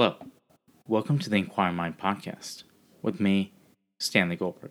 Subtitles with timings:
[0.00, 0.14] Hello.
[0.86, 2.62] Welcome to the Inquiring Mind podcast
[3.02, 3.52] with me,
[3.98, 4.70] Stanley Goldberg.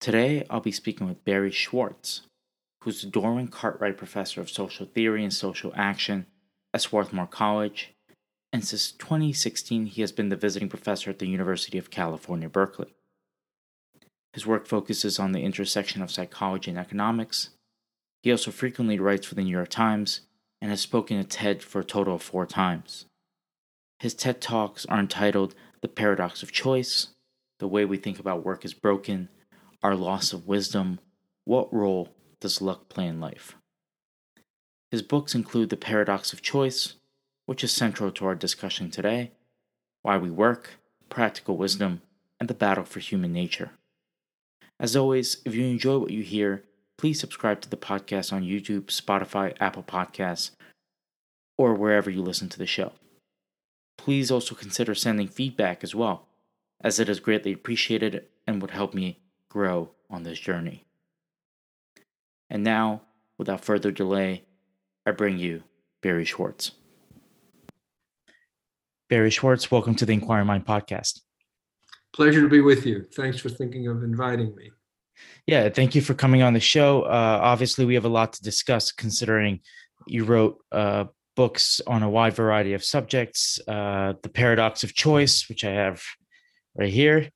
[0.00, 2.20] Today I'll be speaking with Barry Schwartz,
[2.84, 6.26] who's the Dorwin Cartwright Professor of Social Theory and Social Action
[6.72, 7.94] at Swarthmore College,
[8.52, 12.94] and since 2016 he has been the visiting professor at the University of California, Berkeley.
[14.34, 17.50] His work focuses on the intersection of psychology and economics.
[18.22, 20.20] He also frequently writes for the New York Times
[20.60, 23.06] and has spoken at TED for a total of four times.
[24.00, 27.08] His TED Talks are entitled The Paradox of Choice,
[27.58, 29.28] The Way We Think About Work is Broken,
[29.82, 31.00] Our Loss of Wisdom,
[31.44, 33.56] What Role Does Luck Play in Life?
[34.92, 36.94] His books include The Paradox of Choice,
[37.46, 39.32] which is central to our discussion today,
[40.02, 40.78] Why We Work,
[41.10, 42.02] Practical Wisdom,
[42.38, 43.72] and The Battle for Human Nature.
[44.78, 46.62] As always, if you enjoy what you hear,
[46.98, 50.52] please subscribe to the podcast on YouTube, Spotify, Apple Podcasts,
[51.56, 52.92] or wherever you listen to the show
[53.98, 56.28] please also consider sending feedback as well,
[56.80, 60.86] as it is greatly appreciated and would help me grow on this journey.
[62.48, 63.02] And now,
[63.36, 64.44] without further delay,
[65.04, 65.64] I bring you
[66.00, 66.70] Barry Schwartz.
[69.10, 71.20] Barry Schwartz, welcome to the Inquiring Mind podcast.
[72.14, 73.04] Pleasure to be with you.
[73.14, 74.70] Thanks for thinking of inviting me.
[75.46, 77.02] Yeah, thank you for coming on the show.
[77.02, 79.60] Uh, obviously, we have a lot to discuss considering
[80.06, 81.06] you wrote uh,
[81.38, 86.02] books on a wide variety of subjects uh, The Paradox of Choice, which I have
[86.74, 87.30] right here,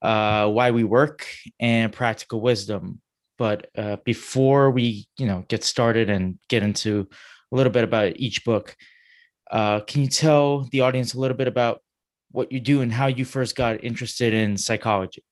[0.00, 1.26] uh, Why We Work,
[1.58, 3.00] and Practical Wisdom.
[3.38, 7.08] But uh, before we, you know, get started and get into
[7.50, 8.76] a little bit about each book,
[9.50, 11.82] uh, can you tell the audience a little bit about
[12.30, 15.24] what you do and how you first got interested in psychology?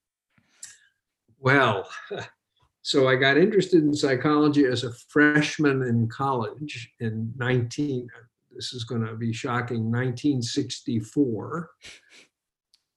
[1.38, 1.88] Well,
[2.82, 8.08] So I got interested in psychology as a freshman in college in 19,
[8.54, 11.70] this is going to be shocking, 1964,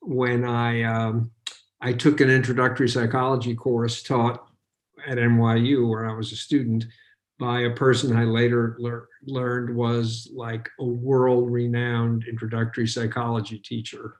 [0.01, 1.31] when I, um,
[1.81, 4.47] I took an introductory psychology course taught
[5.07, 6.85] at NYU where I was a student
[7.39, 14.17] by a person I later lear- learned was like a world renowned introductory psychology teacher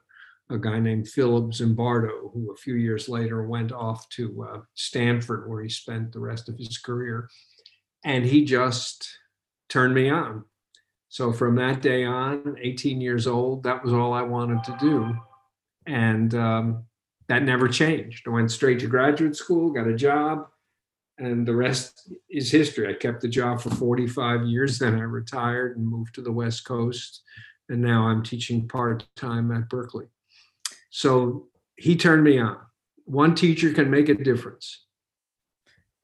[0.50, 5.48] a guy named Philip Zimbardo, who a few years later went off to uh, Stanford,
[5.48, 7.28] where he spent the rest of his career.
[8.04, 9.08] And he just
[9.68, 10.44] turned me on.
[11.08, 15.14] So from that day on, 18 years old, that was all I wanted to do.
[15.86, 16.84] And um,
[17.28, 18.26] that never changed.
[18.26, 20.46] I went straight to graduate school, got a job,
[21.18, 22.88] and the rest is history.
[22.88, 26.64] I kept the job for 45 years, then I retired and moved to the West
[26.64, 27.22] Coast.
[27.68, 30.06] And now I'm teaching part time at Berkeley.
[30.92, 32.58] So he turned me on.
[33.06, 34.84] One teacher can make a difference.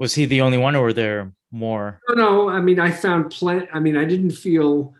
[0.00, 2.00] Was he the only one, or were there more?
[2.08, 2.48] No, no.
[2.48, 3.68] I mean, I found plenty.
[3.72, 4.94] I mean, I didn't feel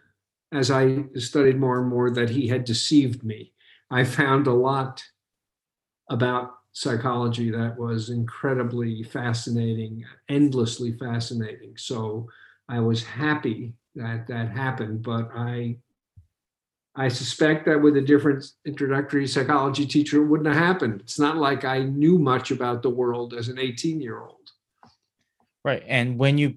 [0.53, 3.53] as I studied more and more that he had deceived me.
[3.91, 5.03] I found a lot
[6.11, 11.77] about psychology that was incredibly fascinating, endlessly fascinating.
[11.77, 12.29] So
[12.69, 15.79] I was happy that that happened, but I
[16.97, 21.01] I suspect that with a different introductory psychology teacher, it wouldn't have happened.
[21.01, 24.51] It's not like I knew much about the world as an 18 year old.
[25.65, 25.85] Right.
[25.87, 26.57] And when you,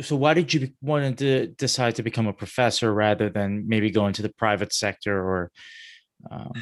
[0.00, 4.06] so why did you want to decide to become a professor rather than maybe go
[4.06, 5.50] into the private sector or?
[6.30, 6.52] Um...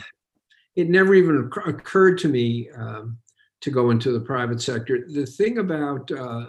[0.77, 3.19] It never even occurred to me um,
[3.63, 5.05] to go into the private sector.
[5.09, 6.47] The thing about uh,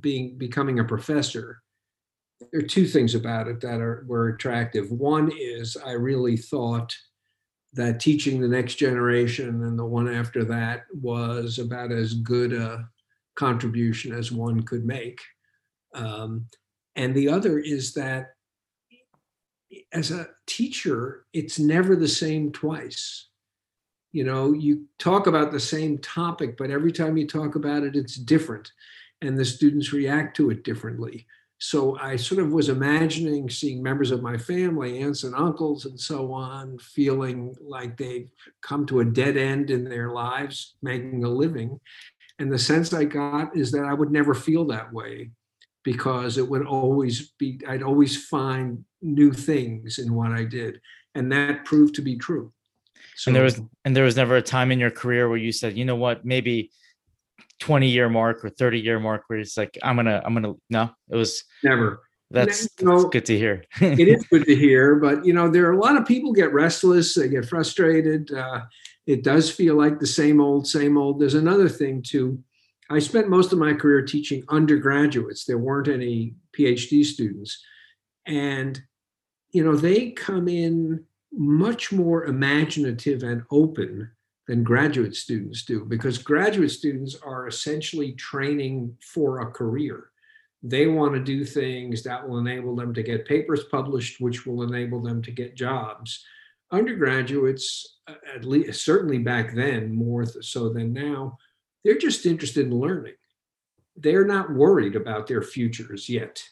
[0.00, 1.62] being becoming a professor
[2.50, 4.90] there are two things about it that are were attractive.
[4.90, 6.94] One is I really thought
[7.74, 12.86] that teaching the next generation and the one after that was about as good a
[13.34, 15.20] contribution as one could make.
[15.94, 16.46] Um,
[16.96, 18.34] and the other is that
[19.92, 23.28] as a teacher, it's never the same twice.
[24.12, 27.96] You know, you talk about the same topic, but every time you talk about it,
[27.96, 28.70] it's different,
[29.22, 31.26] and the students react to it differently.
[31.64, 35.98] So I sort of was imagining seeing members of my family, aunts and uncles, and
[35.98, 38.28] so on, feeling like they've
[38.62, 41.78] come to a dead end in their lives, making a living.
[42.40, 45.30] And the sense I got is that I would never feel that way
[45.84, 50.80] because it would always be, I'd always find new things in what I did.
[51.14, 52.52] And that proved to be true.
[53.14, 55.52] So, and there was and there was never a time in your career where you
[55.52, 56.72] said, you know what, maybe
[57.62, 60.90] 20 year mark or 30 year mark where it's like i'm gonna i'm gonna no
[61.08, 62.02] it was never.
[62.32, 63.64] that's, that's know, good to hear.
[63.80, 66.52] It is good to hear but you know there are a lot of people get
[66.52, 68.62] restless they get frustrated uh,
[69.06, 71.20] it does feel like the same old same old.
[71.20, 72.42] There's another thing too.
[72.90, 75.44] I spent most of my career teaching undergraduates.
[75.44, 77.64] There weren't any phd students.
[78.26, 78.80] And
[79.50, 84.10] you know they come in much more imaginative and open
[84.48, 90.10] than graduate students do because graduate students are essentially training for a career.
[90.62, 94.62] They want to do things that will enable them to get papers published, which will
[94.62, 96.24] enable them to get jobs.
[96.70, 101.36] Undergraduates, uh, at least certainly back then, more so than now,
[101.84, 103.14] they're just interested in learning.
[103.96, 106.42] They're not worried about their futures yet.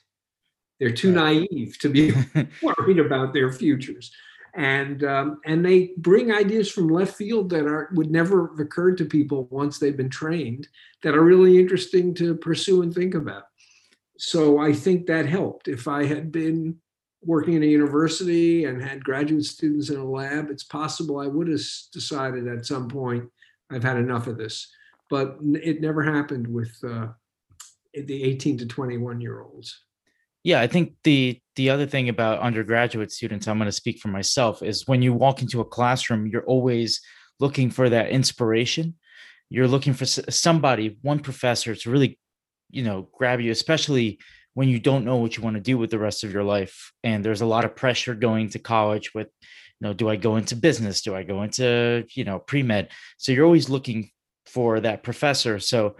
[0.79, 2.13] They're too naive to be
[2.63, 4.13] worried about their futures
[4.55, 8.99] and um, and they bring ideas from left field that are would never have occurred
[8.99, 10.69] to people once they've been trained
[11.03, 13.45] that are really interesting to pursue and think about.
[14.19, 15.69] So i think that helped.
[15.69, 16.77] If i had been
[17.23, 21.49] working in a university and had graduate students in a lab it's possible i would
[21.49, 21.61] have
[21.93, 23.23] decided at some point
[23.71, 24.69] i've had enough of this.
[25.11, 27.09] But it never happened with uh,
[27.93, 29.83] the 18 to 21 year olds
[30.43, 34.09] yeah, I think the the other thing about undergraduate students, I'm going to speak for
[34.09, 37.01] myself, is when you walk into a classroom, you're always
[37.39, 38.95] looking for that inspiration.
[39.51, 42.19] You're looking for somebody, one professor to really,
[42.71, 44.21] you know, grab you, especially
[44.55, 46.93] when you don't know what you want to do with the rest of your life.
[47.03, 49.29] And there's a lot of pressure going to college with,
[49.81, 51.03] you know, do I go into business?
[51.03, 52.91] Do I go into, you know, pre med?
[53.19, 54.11] So you're always looking
[54.47, 55.59] for that professor.
[55.59, 55.97] So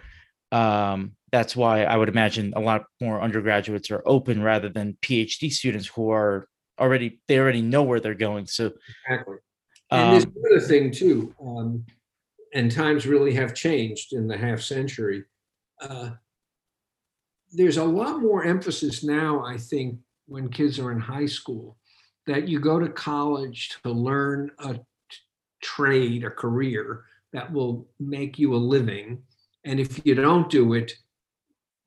[0.51, 5.51] um, that's why I would imagine a lot more undergraduates are open rather than PhD
[5.51, 6.47] students who are
[6.79, 8.47] already they already know where they're going.
[8.47, 8.71] So
[9.07, 9.37] exactly.
[9.91, 11.85] And um, there's another thing too, um,
[12.53, 15.23] and times really have changed in the half century.
[15.81, 16.11] Uh,
[17.51, 21.77] there's a lot more emphasis now, I think, when kids are in high school,
[22.25, 24.79] that you go to college to learn a
[25.61, 29.21] trade, a career that will make you a living.
[29.65, 30.93] And if you don't do it,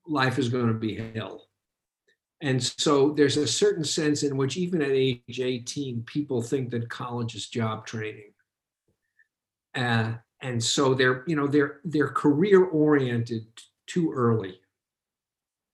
[0.06, 1.48] life is going to be hell.
[2.40, 6.90] And so there's a certain sense in which, even at age 18, people think that
[6.90, 8.32] college is job training.
[9.74, 13.46] Uh, and so they're, you know, they're they're career oriented
[13.86, 14.60] too early,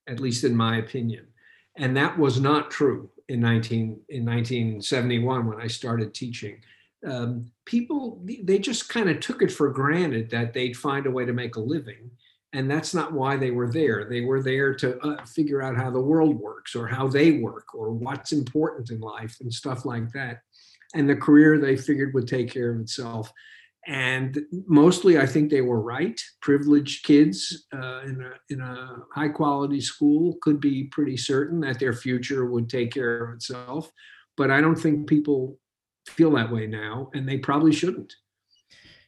[0.07, 1.27] at least in my opinion.
[1.75, 6.57] And that was not true in 19 in 1971 when I started teaching.
[7.05, 11.25] Um, people they just kind of took it for granted that they'd find a way
[11.25, 12.11] to make a living
[12.53, 14.05] and that's not why they were there.
[14.09, 17.73] They were there to uh, figure out how the world works or how they work
[17.73, 20.41] or what's important in life and stuff like that.
[20.93, 23.31] And the career they figured would take care of itself.
[23.87, 24.37] And
[24.67, 26.19] mostly i think they were right.
[26.41, 31.79] Privileged kids uh, in, a, in a high quality school could be pretty certain that
[31.79, 33.89] their future would take care of itself.
[34.35, 35.57] But i don't think people
[36.07, 38.13] feel that way now and they probably shouldn't.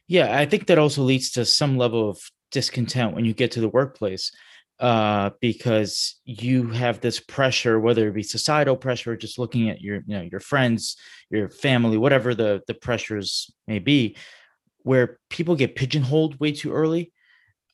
[0.08, 2.18] Yeah i think that also leads to some level of
[2.54, 4.30] discontent when you get to the workplace
[4.80, 9.80] uh, because you have this pressure, whether it be societal pressure, or just looking at
[9.80, 10.96] your, you know, your friends,
[11.30, 14.16] your family, whatever the the pressures may be,
[14.78, 17.12] where people get pigeonholed way too early,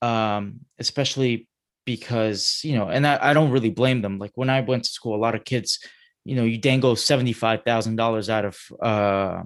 [0.02, 1.48] um, especially
[1.86, 4.18] because you know, and I, I don't really blame them.
[4.18, 5.78] Like when I went to school, a lot of kids,
[6.24, 9.42] you know, you dangle seventy five thousand dollars out of uh,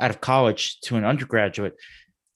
[0.00, 1.74] out of college to an undergraduate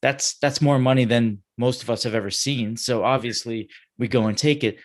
[0.02, 2.76] that's that's more money than most of us have ever seen.
[2.76, 4.78] So obviously we go and take it.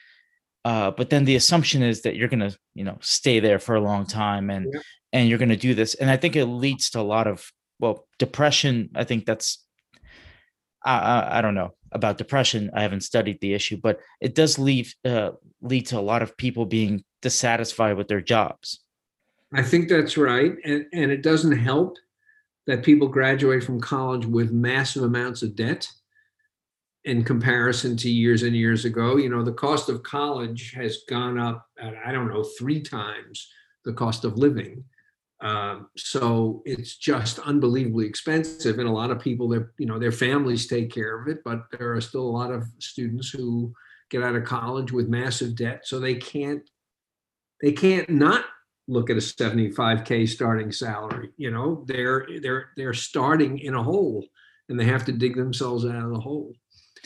[0.63, 3.75] Uh, but then the assumption is that you're going to you know stay there for
[3.75, 4.79] a long time and yeah.
[5.11, 5.95] and you're going to do this.
[5.95, 9.63] And i think it leads to a lot of well depression i think that's
[10.83, 12.69] I, I, I don't know about depression.
[12.73, 15.31] I haven't studied the issue but it does leave uh,
[15.61, 18.83] lead to a lot of people being dissatisfied with their jobs.
[19.53, 20.53] I think that's right.
[20.65, 21.97] And and it doesn't help
[22.67, 25.87] that people graduate from college with massive amounts of debt
[27.05, 29.15] in comparison to years and years ago.
[29.15, 33.49] You know, the cost of college has gone up, at, I don't know, three times
[33.85, 34.83] the cost of living.
[35.39, 40.11] Um, so it's just unbelievably expensive, and a lot of people, their you know, their
[40.11, 43.71] families take care of it, but there are still a lot of students who
[44.09, 46.67] get out of college with massive debt, so they can't
[47.61, 48.45] they can't not
[48.87, 54.25] look at a 75k starting salary you know they're they're they're starting in a hole
[54.69, 56.53] and they have to dig themselves out of the hole.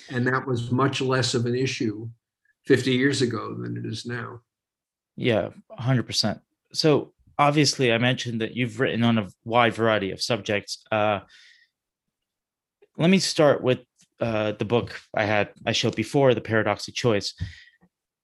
[0.09, 2.09] And that was much less of an issue
[2.65, 4.41] 50 years ago than it is now.
[5.15, 6.39] Yeah 100%
[6.73, 10.83] so obviously i mentioned that you've written on a wide variety of subjects.
[10.91, 11.19] Uh,
[12.97, 13.79] let me start with
[14.21, 17.33] uh, the book i had i showed before the paradox of choice.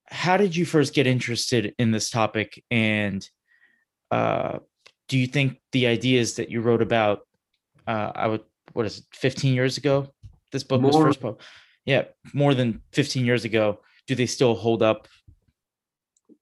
[0.09, 3.27] How did you first get interested in this topic and
[4.11, 4.59] uh,
[5.07, 7.21] do you think the ideas that you wrote about,
[7.87, 10.07] uh, I would, what is it, 15 years ago?
[10.51, 11.47] This book more, was first published.
[11.85, 13.79] Yeah, more than 15 years ago.
[14.07, 15.07] Do they still hold up?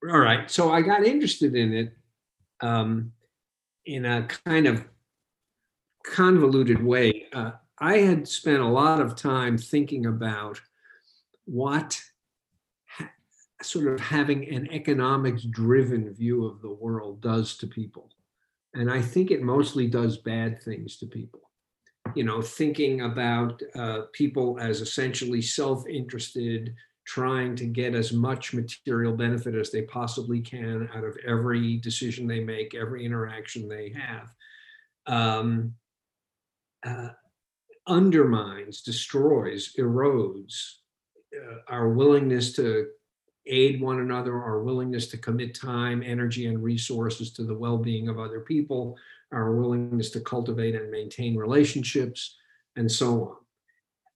[0.09, 0.49] All right.
[0.49, 1.93] So I got interested in it
[2.61, 3.11] um,
[3.85, 4.85] in a kind of
[6.05, 7.25] convoluted way.
[7.33, 10.61] Uh, I had spent a lot of time thinking about
[11.45, 12.14] what ha-
[13.65, 18.09] sort of having an economics driven view of the world does to people.
[18.73, 21.41] And I think it mostly does bad things to people.
[22.15, 28.53] You know, thinking about uh, people as essentially self interested, trying to get as much
[28.53, 33.93] material benefit as they possibly can out of every decision they make, every interaction they
[33.95, 34.29] have,
[35.07, 35.73] um,
[36.85, 37.09] uh,
[37.87, 40.75] undermines, destroys, erodes
[41.35, 42.87] uh, our willingness to
[43.47, 48.07] aid one another, our willingness to commit time, energy, and resources to the well being
[48.07, 48.97] of other people,
[49.31, 52.37] our willingness to cultivate and maintain relationships,
[52.75, 53.37] and so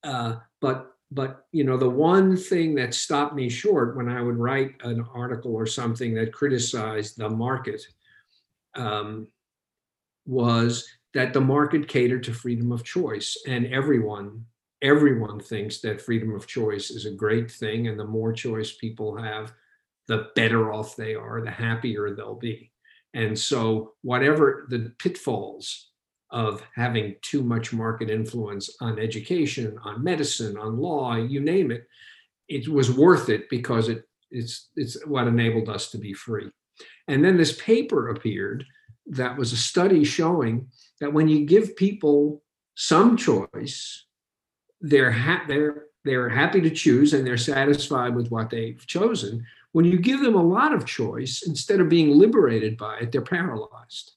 [0.03, 0.11] on.
[0.11, 4.37] Uh, but but you know the one thing that stopped me short when i would
[4.37, 7.81] write an article or something that criticized the market
[8.75, 9.27] um,
[10.25, 14.45] was that the market catered to freedom of choice and everyone
[14.81, 19.15] everyone thinks that freedom of choice is a great thing and the more choice people
[19.15, 19.53] have
[20.07, 22.71] the better off they are the happier they'll be
[23.13, 25.89] and so whatever the pitfalls
[26.31, 31.87] of having too much market influence on education, on medicine, on law, you name it,
[32.47, 36.49] it was worth it because it, it's, it's what enabled us to be free.
[37.07, 38.63] And then this paper appeared
[39.07, 40.67] that was a study showing
[41.01, 42.43] that when you give people
[42.75, 44.05] some choice,
[44.81, 49.45] they're, ha- they're, they're happy to choose and they're satisfied with what they've chosen.
[49.71, 53.21] When you give them a lot of choice, instead of being liberated by it, they're
[53.21, 54.13] paralyzed.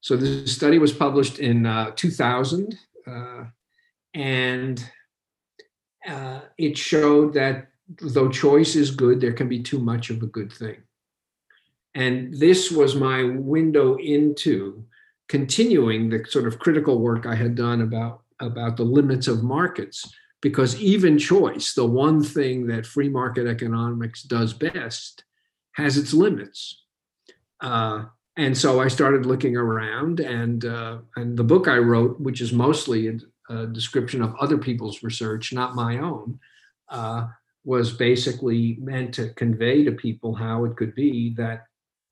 [0.00, 3.44] So this study was published in uh, 2000, uh,
[4.14, 4.84] and
[6.06, 7.68] uh, it showed that
[8.00, 10.76] though choice is good, there can be too much of a good thing.
[11.94, 14.84] And this was my window into
[15.28, 20.10] continuing the sort of critical work I had done about, about the limits of markets,
[20.40, 25.24] because even choice, the one thing that free market economics does best,
[25.72, 26.84] has its limits.
[27.60, 28.04] Uh,
[28.36, 32.52] and so I started looking around, and uh, and the book I wrote, which is
[32.52, 36.38] mostly a, description of other people's research, not my own,
[36.88, 37.26] uh,
[37.64, 41.66] was basically meant to convey to people how it could be that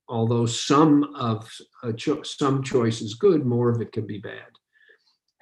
[0.08, 1.49] although some of
[1.85, 4.58] uh, cho- some choice is good, more of it can be bad.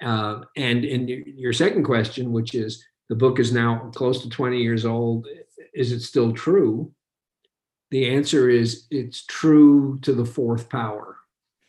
[0.01, 4.61] Uh, and in your second question, which is the book is now close to 20
[4.61, 5.27] years old,
[5.73, 6.91] is it still true?
[7.91, 11.17] the answer is it's true to the fourth power.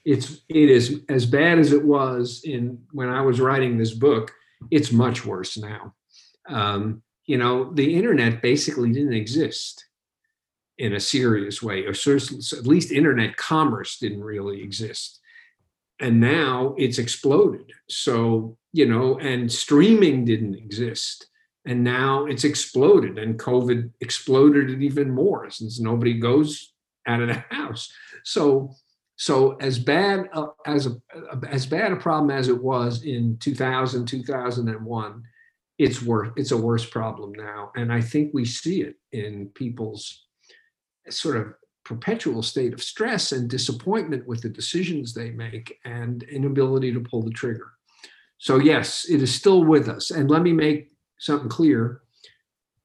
[0.04, 4.32] It's it is as bad as it was in when I was writing this book.
[4.70, 5.94] It's much worse now.
[6.49, 9.85] Um, you know, the internet basically didn't exist
[10.78, 15.17] in a serious way, or at least internet commerce didn't really exist.
[16.00, 17.73] And now it's exploded.
[17.88, 21.26] So, you know, and streaming didn't exist.
[21.64, 26.73] And now it's exploded and covid exploded it even more since nobody goes
[27.07, 27.90] out of the house.
[28.25, 28.71] So
[29.17, 30.97] so as bad uh, as a
[31.49, 35.23] as bad a problem as it was in 2000 2001
[35.78, 37.73] it's worse it's a worse problem now.
[37.76, 40.26] And i think we see it in people's
[41.11, 41.55] sort of
[41.88, 47.23] perpetual state of stress and disappointment with the decisions they make and inability to pull
[47.23, 47.73] the trigger
[48.38, 52.02] so yes it is still with us and let me make something clear.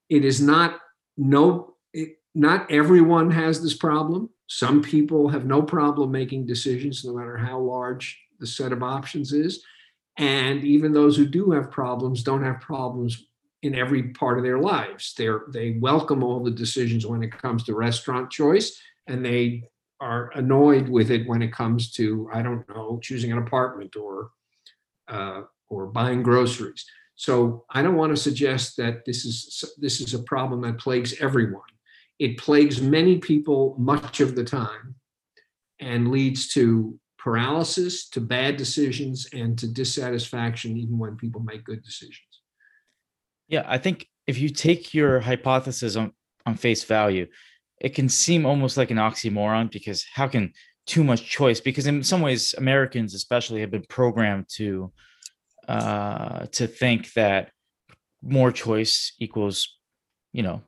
[0.08, 0.80] It is not
[1.16, 4.28] no it, not everyone has this problem.
[4.46, 9.32] Some people have no problem making decisions no matter how large the set of options
[9.32, 9.62] is.
[10.18, 13.26] And even those who do have problems don't have problems
[13.62, 15.14] in every part of their lives.
[15.16, 19.64] They're they welcome all the decisions when it comes to restaurant choice and they
[20.00, 24.30] are annoyed with it when it comes to I don't know choosing an apartment or
[25.08, 26.84] uh, or buying groceries.
[27.16, 31.14] So I don't want to suggest that this is this is a problem that plagues
[31.20, 31.62] everyone.
[32.18, 34.94] It plagues many people much of the time
[35.80, 41.82] and leads to paralysis, to bad decisions, and to dissatisfaction even when people make good
[41.82, 42.20] decisions.
[43.48, 46.12] Yeah, I think if you take your hypothesis on,
[46.46, 47.26] on face value,
[47.80, 50.52] it can seem almost like an oxymoron because how can
[50.86, 51.60] too much choice?
[51.60, 54.92] Because in some ways, Americans especially have been programmed to
[55.68, 57.50] uh, to think that
[58.22, 59.78] more choice equals,
[60.32, 60.62] you know,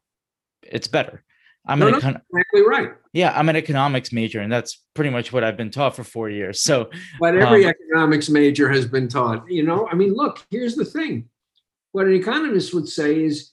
[0.62, 1.22] it's better.
[1.68, 2.90] I'm no, an econ- exactly right.
[3.12, 6.30] Yeah, I'm an economics major, and that's pretty much what I've been taught for four
[6.30, 6.60] years.
[6.60, 9.50] So, but every um, economics major has been taught.
[9.50, 11.28] You know, I mean, look, here's the thing:
[11.92, 13.52] what an economist would say is,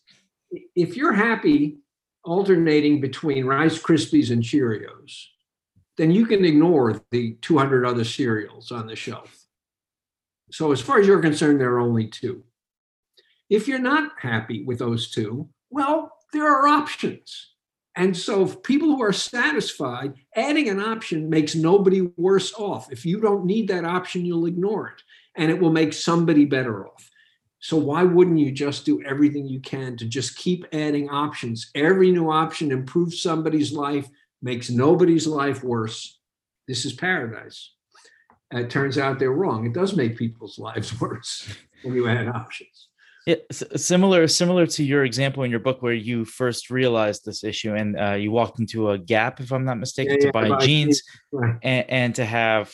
[0.75, 1.77] if you're happy
[2.23, 5.25] alternating between Rice Krispies and Cheerios,
[5.97, 9.45] then you can ignore the 200 other cereals on the shelf
[10.51, 12.43] So, as far as you're concerned, there are only two.
[13.49, 17.49] If you're not happy with those two, well, there are options.
[17.95, 22.91] And so, people who are satisfied, adding an option makes nobody worse off.
[22.91, 25.01] If you don't need that option, you'll ignore it,
[25.35, 27.09] and it will make somebody better off.
[27.63, 31.71] So, why wouldn't you just do everything you can to just keep adding options?
[31.73, 34.05] Every new option improves somebody's life,
[34.41, 36.19] makes nobody's life worse.
[36.67, 37.71] This is paradise.
[38.51, 39.65] it turns out they're wrong.
[39.65, 41.47] It does make people's lives worse
[41.83, 42.89] when you add options.
[43.25, 43.35] Yeah,
[43.77, 47.97] similar similar to your example in your book where you first realized this issue and
[47.97, 51.01] uh, you walked into a Gap, if I'm not mistaken, yeah, to buy jeans
[51.31, 51.55] right.
[51.63, 52.73] and, and, to have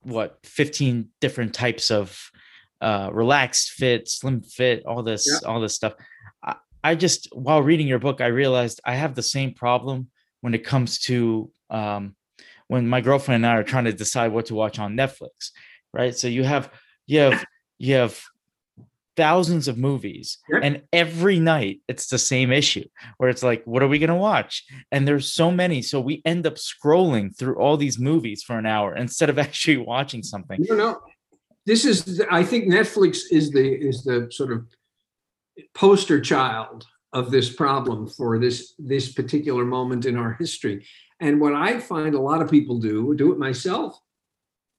[0.00, 2.30] what 15 different types of
[2.80, 5.48] uh, relaxed fit, slim fit, all this, yeah.
[5.48, 5.94] all this stuff.
[6.42, 10.08] I, I, just while reading your book, I realized I have the same problem
[10.40, 12.16] when it comes to um,
[12.68, 15.50] when my girlfriend and I are trying to decide what to watch on Netflix,
[15.92, 16.16] right?
[16.16, 16.70] So you have
[17.06, 17.44] you have
[17.78, 18.20] you have
[19.16, 22.84] thousands of movies and every night it's the same issue
[23.18, 26.22] where it's like what are we going to watch and there's so many so we
[26.24, 30.64] end up scrolling through all these movies for an hour instead of actually watching something
[30.66, 31.00] no no
[31.66, 34.66] this is i think netflix is the is the sort of
[35.74, 40.86] poster child of this problem for this this particular moment in our history
[41.20, 44.00] and what i find a lot of people do do it myself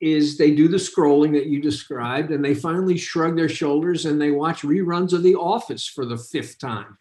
[0.02, 4.20] is they do the scrolling that you described and they finally shrug their shoulders and
[4.20, 6.98] they watch reruns of The Office for the fifth time.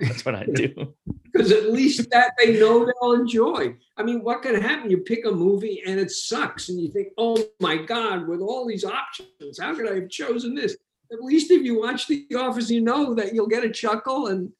[0.00, 0.94] That's what I do.
[1.30, 3.76] Because at least that they know they'll enjoy.
[3.96, 4.90] I mean, what can happen?
[4.90, 8.66] You pick a movie and it sucks, and you think, oh my God, with all
[8.66, 10.76] these options, how could I have chosen this?
[11.12, 14.50] At least if you watch The Office, you know that you'll get a chuckle and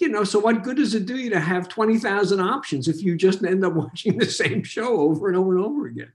[0.00, 3.16] you know, so what good does it do you to have 20,000 options if you
[3.16, 6.12] just end up watching the same show over and over and over again?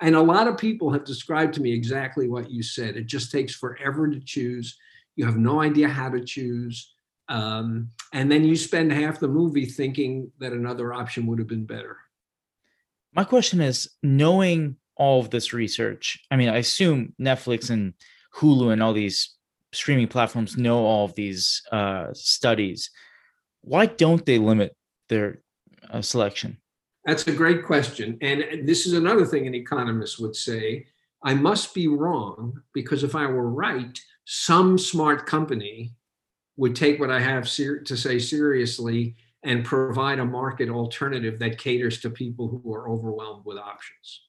[0.00, 2.96] And a lot of people have described to me exactly what you said.
[2.96, 4.76] It just takes forever to choose.
[5.16, 6.94] You have no idea how to choose.
[7.28, 11.66] Um, and then you spend half the movie thinking that another option would have been
[11.66, 11.98] better.
[13.14, 17.94] My question is knowing all of this research, I mean, I assume Netflix and
[18.34, 19.34] Hulu and all these
[19.72, 22.90] streaming platforms know all of these uh, studies.
[23.60, 24.74] Why don't they limit
[25.08, 25.40] their
[25.90, 26.58] uh, selection?
[27.04, 28.18] That's a great question.
[28.20, 30.86] And this is another thing an economist would say
[31.22, 35.94] I must be wrong because if I were right, some smart company
[36.58, 41.56] would take what I have ser- to say seriously and provide a market alternative that
[41.56, 44.22] caters to people who are overwhelmed with options.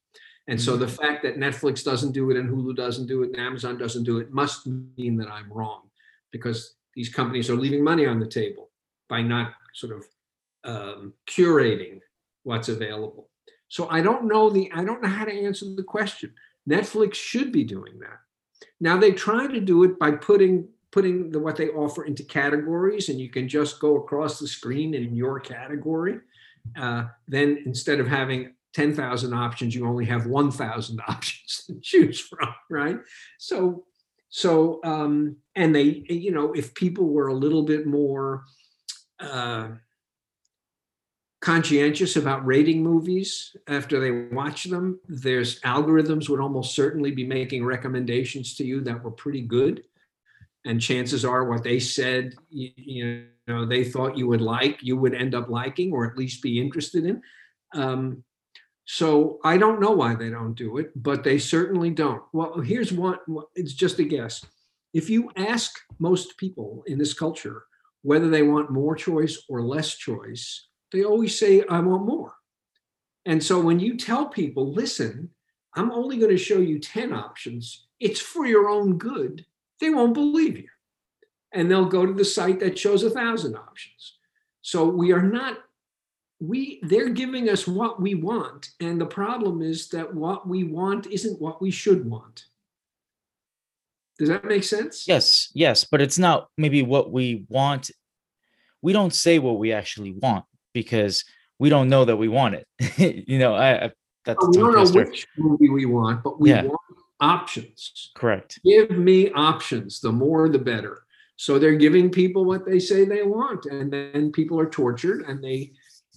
[0.48, 0.96] And so the mm-hmm.
[0.96, 4.20] fact that Netflix doesn't do it and Hulu doesn't do it and Amazon doesn't do
[4.20, 5.90] it must mean that I'm wrong
[6.32, 8.70] because these companies are leaving money on the table
[9.10, 10.06] by not sort of
[10.64, 12.00] um, curating
[12.44, 13.30] what's available.
[13.68, 16.34] So I don't know the I don't know how to answer the question.
[16.70, 18.20] Netflix should be doing that.
[18.80, 23.10] Now they try to do it by putting putting the what they offer into categories,
[23.10, 26.20] and you can just go across the screen in your category.
[26.80, 32.54] Uh, then instead of having 10,000 options, you only have 1,000 options to choose from,
[32.70, 33.00] right?
[33.38, 33.86] So,
[34.30, 38.44] so, um, and they, you know, if people were a little bit more,
[39.20, 39.70] uh,
[41.42, 45.00] conscientious about rating movies after they watch them.
[45.08, 49.84] There's algorithms would almost certainly be making recommendations to you that were pretty good.
[50.66, 54.98] And chances are what they said, you, you know, they thought you would like, you
[54.98, 57.22] would end up liking or at least be interested in.
[57.74, 58.24] Um,
[58.86, 62.24] so I don't know why they don't do it, but they certainly don't.
[62.34, 63.20] Well, here's one,
[63.56, 64.46] it's just a guess.
[64.94, 67.64] If you ask most people in this culture
[68.02, 72.34] whether they want more choice or less choice, they always say, I want more.
[73.26, 75.30] And so when you tell people, listen,
[75.76, 79.46] I'm only going to show you 10 options, it's for your own good,
[79.80, 80.70] they won't believe you.
[81.52, 84.18] And they'll go to the site that shows a thousand options.
[84.62, 85.58] So we are not,
[86.40, 88.70] we they're giving us what we want.
[88.80, 92.46] And the problem is that what we want isn't what we should want.
[94.20, 95.08] Does that make sense?
[95.08, 97.90] Yes, yes, but it's not maybe what we want.
[98.82, 101.24] We don't say what we actually want because
[101.58, 103.26] we don't know that we want it.
[103.28, 103.92] you know, I, I
[104.26, 106.64] that's we don't know which movie we want, but we yeah.
[106.64, 106.80] want
[107.20, 108.12] options.
[108.16, 108.60] Correct.
[108.64, 110.00] Give me options.
[110.00, 111.04] The more, the better.
[111.36, 115.44] So they're giving people what they say they want, and then people are tortured, and
[115.44, 115.72] they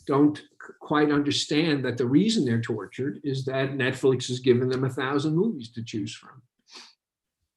[0.06, 0.42] don't
[0.80, 5.36] quite understand that the reason they're tortured is that Netflix has given them a thousand
[5.36, 6.42] movies to choose from.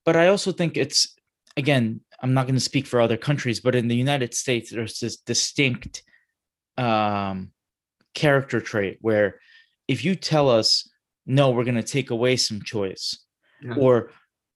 [0.05, 1.15] But I also think it's
[1.57, 4.99] again, I'm not going to speak for other countries, but in the United States, there's
[4.99, 6.03] this distinct
[6.77, 7.51] um,
[8.13, 9.39] character trait where
[9.87, 10.89] if you tell us
[11.25, 13.24] no we're going to take away some choice
[13.65, 13.75] yeah.
[13.75, 14.11] or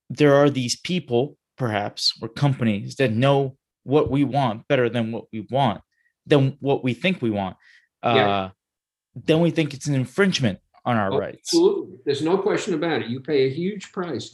[0.09, 5.25] there are these people, perhaps, or companies that know what we want better than what
[5.31, 5.81] we want,
[6.25, 7.57] than what we think we want.
[8.03, 8.29] Yeah.
[8.29, 8.49] Uh,
[9.15, 11.53] then we think it's an infringement on our oh, rights.
[11.53, 11.97] Absolutely.
[12.05, 13.09] There's no question about it.
[13.09, 14.31] You pay a huge price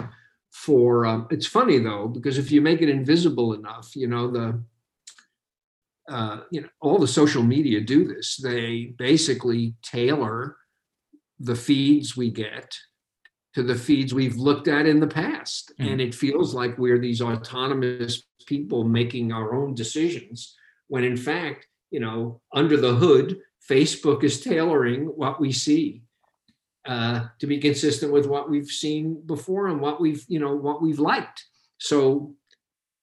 [0.51, 4.61] for um, it's funny though, because if you make it invisible enough, you know, the
[6.09, 8.37] uh, you know, all the social media do this.
[8.37, 10.57] They basically tailor
[11.39, 12.77] the feeds we get
[13.55, 15.71] to the feeds we've looked at in the past.
[15.79, 15.91] Mm.
[15.91, 20.55] And it feels like we're these autonomous people making our own decisions
[20.87, 26.03] when in fact, you know, under the hood, Facebook is tailoring what we see
[26.85, 30.81] uh, to be consistent with what we've seen before and what we've, you know, what
[30.81, 31.45] we've liked.
[31.79, 32.35] So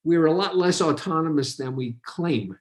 [0.04, 2.56] we're a lot less autonomous than we claim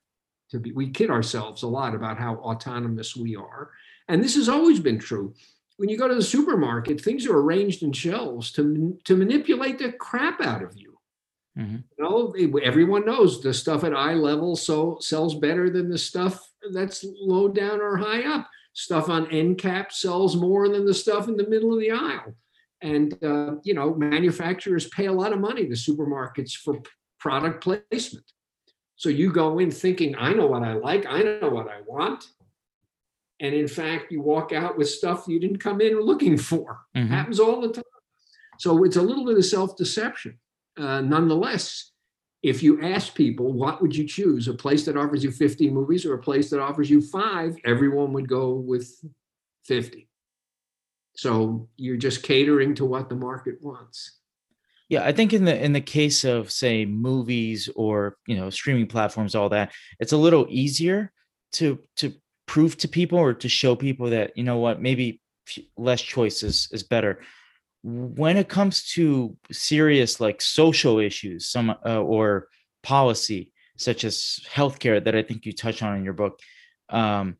[0.50, 0.72] to be.
[0.72, 3.72] We kid ourselves a lot about how autonomous we are.
[4.08, 5.34] And this has always been true.
[5.82, 9.92] When you go to the supermarket, things are arranged in shelves to, to manipulate the
[9.94, 10.96] crap out of you.
[11.58, 11.78] Mm-hmm.
[11.98, 12.04] You
[12.48, 16.40] know, everyone knows the stuff at eye level so sells better than the stuff
[16.72, 18.48] that's low down or high up.
[18.74, 22.36] Stuff on end cap sells more than the stuff in the middle of the aisle.
[22.84, 26.80] And uh, you know, manufacturers pay a lot of money to supermarkets for
[27.20, 28.32] product placement.
[28.98, 32.24] So you go in thinking, I know what I like, I know what I want.
[33.42, 36.80] And in fact, you walk out with stuff you didn't come in looking for.
[36.96, 37.12] Mm-hmm.
[37.12, 37.84] Happens all the time.
[38.60, 40.38] So it's a little bit of self-deception.
[40.78, 41.92] Uh, nonetheless,
[42.44, 46.06] if you ask people what would you choose a place that offers you 50 movies
[46.06, 49.04] or a place that offers you five everyone would go with
[49.66, 50.08] 50
[51.16, 54.20] so you're just catering to what the market wants
[54.90, 58.88] yeah i think in the in the case of say movies or you know streaming
[58.88, 61.12] platforms all that it's a little easier
[61.52, 62.14] to to
[62.52, 65.22] prove to people or to show people that you know what maybe
[65.78, 67.22] less choices is better.
[67.82, 72.50] When it comes to serious like social issues some uh, or
[72.84, 76.40] policy such as healthcare that i think you touch on in your book
[76.90, 77.38] um,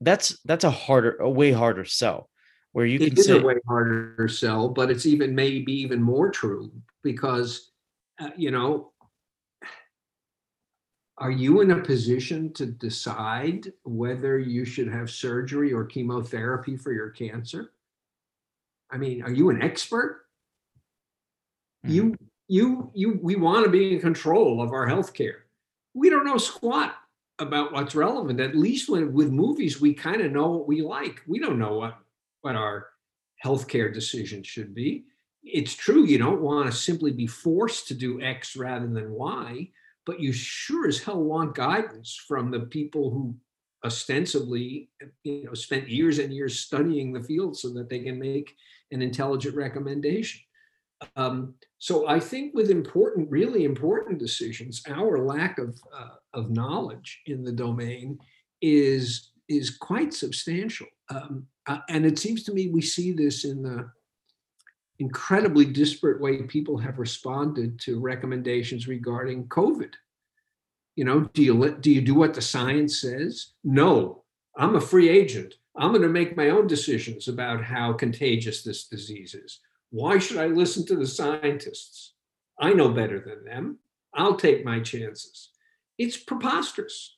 [0.00, 2.28] that's that's a harder a way harder sell
[2.72, 6.30] where you it can say a way harder sell but it's even maybe even more
[6.30, 6.70] true
[7.02, 7.72] because
[8.20, 8.89] uh, you know
[11.20, 16.92] are you in a position to decide whether you should have surgery or chemotherapy for
[16.92, 17.72] your cancer
[18.90, 20.26] I mean, are you an expert?
[21.86, 21.94] Mm-hmm.
[21.94, 22.16] You,
[22.48, 25.42] you, you, we want to be in control of our healthcare.
[25.94, 26.94] We don't know squat
[27.38, 28.40] about what's relevant.
[28.40, 31.22] At least when with movies, we kind of know what we like.
[31.26, 31.98] We don't know what
[32.42, 32.86] what our
[33.44, 35.04] healthcare decision should be.
[35.42, 39.70] It's true you don't want to simply be forced to do X rather than Y,
[40.06, 43.34] but you sure as hell want guidance from the people who
[43.84, 44.90] ostensibly
[45.24, 48.54] you know spent years and years studying the field so that they can make
[48.92, 50.40] an intelligent recommendation.
[51.16, 57.20] Um, so I think with important, really important decisions, our lack of, uh, of knowledge
[57.26, 58.18] in the domain
[58.60, 60.86] is, is quite substantial.
[61.08, 63.90] Um, uh, and it seems to me we see this in the
[65.00, 69.94] incredibly disparate way people have responded to recommendations regarding COVID.
[70.94, 73.52] You know, do you let, do you do what the science says?
[73.64, 74.24] No,
[74.56, 75.54] I'm a free agent.
[75.74, 79.60] I'm going to make my own decisions about how contagious this disease is.
[79.90, 82.12] Why should I listen to the scientists?
[82.58, 83.78] I know better than them.
[84.14, 85.50] I'll take my chances.
[85.96, 87.16] It's preposterous.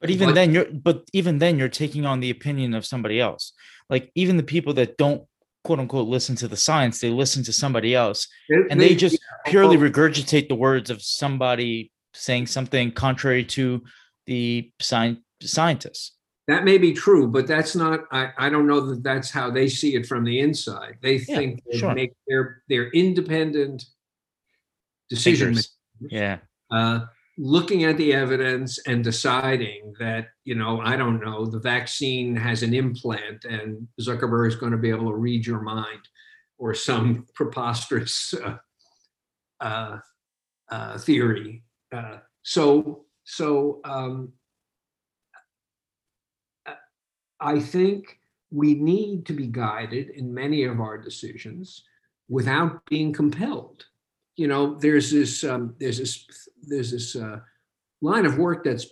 [0.00, 3.18] But even but, then you're but even then you're taking on the opinion of somebody
[3.18, 3.52] else.
[3.88, 5.22] Like even the people that don't
[5.66, 9.14] quote unquote listen to the science, they listen to somebody else and they, they just
[9.14, 13.82] yeah, purely regurgitate the words of somebody saying something contrary to
[14.26, 16.12] the science scientists.
[16.46, 18.04] That may be true, but that's not.
[18.12, 20.98] I, I don't know that that's how they see it from the inside.
[21.02, 21.92] They yeah, think they sure.
[21.92, 23.84] make their their independent
[25.10, 25.76] decision makers.
[26.08, 26.38] Yeah.
[26.70, 27.00] Uh,
[27.38, 32.62] looking at the evidence and deciding that you know I don't know the vaccine has
[32.62, 36.08] an implant and Zuckerberg is going to be able to read your mind,
[36.58, 38.56] or some preposterous uh,
[39.60, 39.98] uh,
[40.70, 41.62] uh theory.
[41.92, 44.32] Uh, so so um,
[47.40, 48.18] I think
[48.50, 51.84] we need to be guided in many of our decisions
[52.28, 53.84] without being compelled.
[54.36, 56.26] You know, there's this um, there's this
[56.62, 57.40] there's this uh,
[58.00, 58.86] line of work that's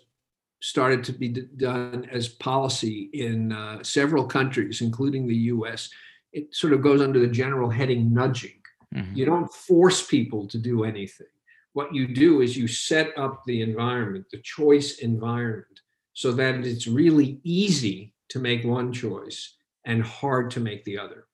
[0.61, 5.90] started to be d- done as policy in uh, several countries, including the U.S.
[6.33, 8.62] It sort of goes under the general heading nudging.
[8.94, 9.14] Mm-hmm.
[9.14, 11.26] You don't force people to do anything.
[11.74, 15.80] What you do is you set up the environment, the choice environment,
[16.12, 21.26] so that it's really easy to make one choice and hard to make the other.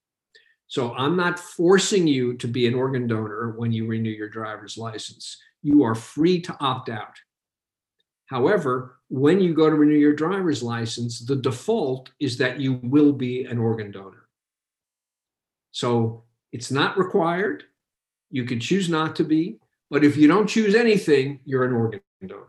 [0.71, 4.79] So I'm not forcing you to be an organ donor when you renew your driver's
[4.79, 5.37] license.
[5.63, 7.17] You are free to opt out.
[8.27, 13.13] However, when you go to renew your driver's license, the default is that you will
[13.13, 14.29] be an organ donor.
[15.73, 17.65] So it's not required.
[18.31, 19.59] You can choose not to be,
[19.91, 22.47] but if you don't choose anything, you're an organ donor.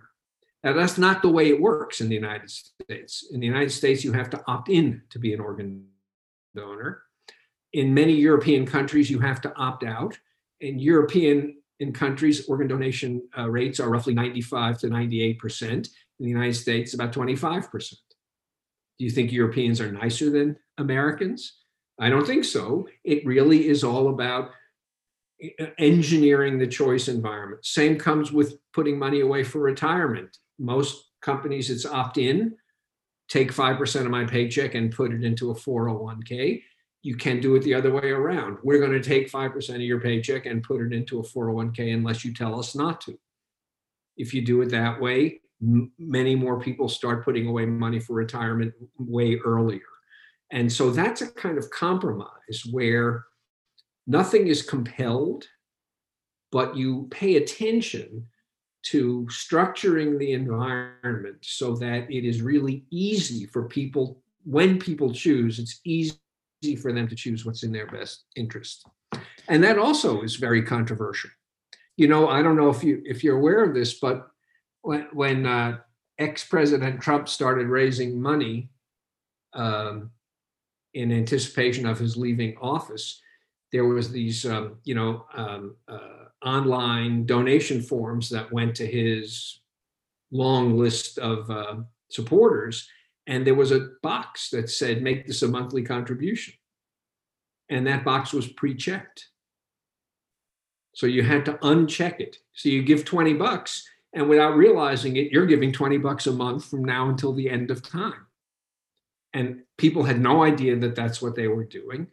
[0.64, 3.28] Now, that's not the way it works in the United States.
[3.32, 5.88] In the United States, you have to opt in to be an organ
[6.56, 7.02] donor.
[7.74, 10.18] In many European countries, you have to opt out.
[10.60, 15.88] In European in countries, organ donation uh, rates are roughly 95 to 98 percent.
[16.20, 18.02] In the United States, about 25 percent.
[19.00, 21.54] Do you think Europeans are nicer than Americans?
[22.00, 22.88] I don't think so.
[23.04, 24.52] It really is all about
[25.78, 27.66] engineering the choice environment.
[27.66, 30.38] Same comes with putting money away for retirement.
[30.60, 32.56] Most companies, it's opt in,
[33.28, 36.62] take 5% of my paycheck and put it into a 401k.
[37.04, 38.58] You can do it the other way around.
[38.64, 42.24] We're going to take 5% of your paycheck and put it into a 401k unless
[42.24, 43.18] you tell us not to.
[44.18, 48.14] If you do it that way, m- many more people start putting away money for
[48.14, 49.82] retirement way earlier.
[50.52, 53.26] And so that's a kind of compromise where
[54.06, 55.46] nothing is compelled,
[56.52, 58.28] but you pay attention
[58.84, 65.60] to structuring the environment so that it is really easy for people, when people choose,
[65.60, 66.21] it's easy
[66.80, 68.86] for them to choose what's in their best interest.
[69.48, 71.32] And that also is very controversial.
[71.98, 74.28] You know, I don't know if you if you're aware of this, but
[74.82, 75.80] when when uh,
[76.20, 78.70] ex-president Trump started raising money
[79.54, 80.12] um,
[80.94, 83.22] in anticipation of his leaving office,
[83.72, 89.62] there was these, um, you know, um, uh, online donation forms that went to his
[90.32, 91.76] long list of uh,
[92.10, 92.88] supporters,
[93.32, 96.54] and there was a box that said, "Make this a monthly contribution,"
[97.70, 99.28] and that box was pre-checked.
[100.94, 102.38] So you had to uncheck it.
[102.54, 106.66] So you give 20 bucks, and without realizing it, you're giving 20 bucks a month
[106.66, 108.28] from now until the end of time
[109.34, 112.08] and people had no idea that that's what they were doing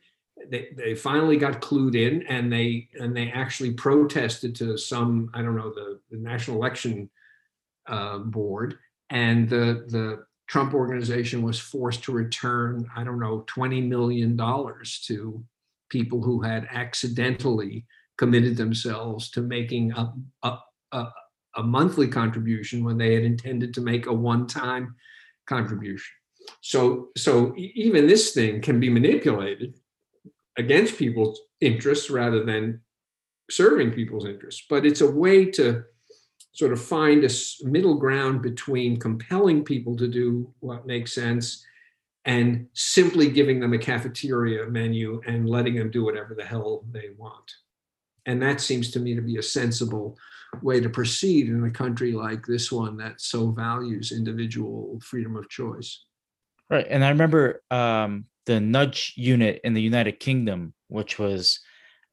[0.51, 5.43] they, they finally got clued in and they and they actually protested to some i
[5.43, 7.11] don't know the, the national election
[7.89, 8.79] uh, board
[9.11, 15.01] and the the trump organization was forced to return i don't know 20 million dollars
[15.07, 15.45] to
[15.89, 17.87] people who had accidentally
[18.19, 20.59] committed themselves to making a, a,
[20.93, 21.07] a,
[21.57, 24.95] a monthly contribution when they had intended to make a one-time
[25.47, 26.15] contribution.
[26.61, 29.79] So so even this thing can be manipulated
[30.57, 32.81] against people's interests rather than
[33.51, 35.83] serving people's interests but it's a way to
[36.53, 37.31] sort of find a
[37.63, 41.65] middle ground between compelling people to do what makes sense
[42.25, 47.11] and simply giving them a cafeteria menu and letting them do whatever the hell they
[47.17, 47.53] want
[48.27, 50.17] and that seems to me to be a sensible
[50.63, 55.49] way to proceed in a country like this one that so values individual freedom of
[55.49, 56.05] choice
[56.71, 56.87] Right.
[56.89, 61.61] And I remember um, the nudge unit in the United Kingdom, which was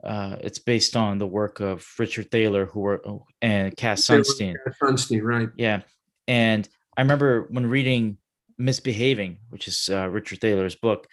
[0.04, 4.56] uh, it's based on the work of Richard Thaler, who were oh, and Cass Sunstein.
[4.82, 5.50] Sunstein, right?
[5.58, 5.82] Yeah.
[6.28, 8.18] And I remember when reading
[8.58, 11.08] Misbehaving, which is uh, Richard Thaler's book,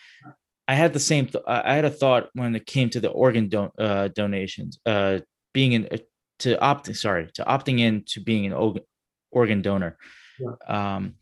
[0.69, 1.27] I had the same.
[1.27, 5.21] Th- I had a thought when it came to the organ don- uh, donations, uh,
[5.53, 5.99] being in uh,
[6.41, 6.97] to opting.
[6.97, 8.79] Sorry, to opting in to being an
[9.31, 9.97] organ donor.
[10.39, 10.95] Yeah.
[10.97, 11.15] Um,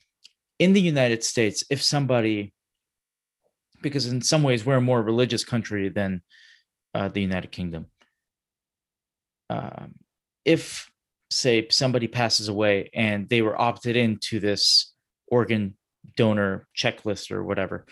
[0.59, 2.53] in the United States, if somebody,
[3.81, 6.23] because in some ways we're a more religious country than
[6.95, 7.87] uh, the United Kingdom,
[9.49, 9.95] um,
[10.45, 10.91] if
[11.31, 14.93] say somebody passes away and they were opted into this
[15.29, 15.77] organ
[16.17, 17.87] donor checklist or whatever,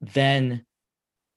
[0.00, 0.64] then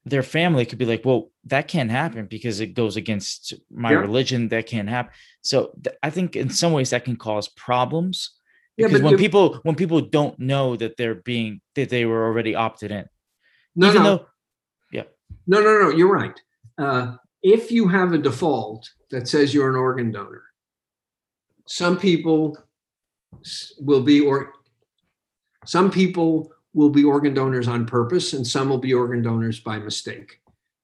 [0.05, 3.99] their family could be like, well, that can't happen because it goes against my yeah.
[3.99, 4.49] religion.
[4.49, 5.13] That can't happen.
[5.41, 8.31] So th- I think in some ways that can cause problems
[8.77, 12.55] because yeah, when people when people don't know that they're being that they were already
[12.55, 13.05] opted in
[13.75, 14.17] no even no.
[14.17, 14.25] though
[15.47, 16.39] no no no you're right
[16.77, 20.43] uh, if you have a default that says you're an organ donor
[21.67, 22.57] some people
[23.79, 24.53] will be or
[25.65, 29.77] some people will be organ donors on purpose and some will be organ donors by
[29.77, 30.39] mistake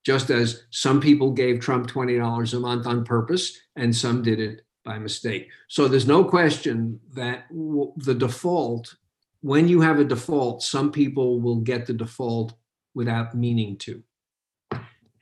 [0.06, 4.62] just as some people gave trump $20 a month on purpose and some did it
[4.90, 5.50] by mistake.
[5.68, 8.96] So there's no question that the default,
[9.42, 12.54] when you have a default, some people will get the default
[12.96, 14.04] without meaning to.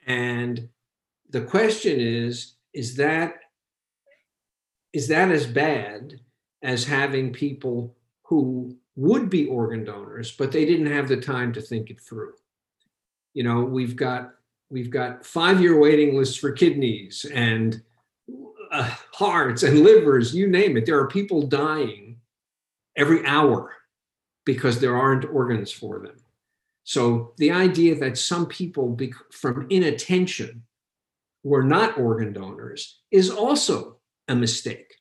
[0.08, 0.70] And
[1.30, 3.36] the question is, is that
[4.94, 6.20] is that as bad
[6.64, 11.62] as having people who would be organ donors, but they didn't have the time to
[11.62, 12.34] think it through?
[13.34, 14.32] You know, we've got
[14.70, 17.82] we've got five-year waiting lists for kidneys and
[18.72, 20.86] uh, hearts and livers, you name it.
[20.86, 22.18] There are people dying
[22.96, 23.74] every hour
[24.46, 26.16] because there aren't organs for them.
[26.88, 28.98] So the idea that some people,
[29.34, 30.64] from inattention,
[31.44, 33.98] were not organ donors is also
[34.30, 34.96] a mistake.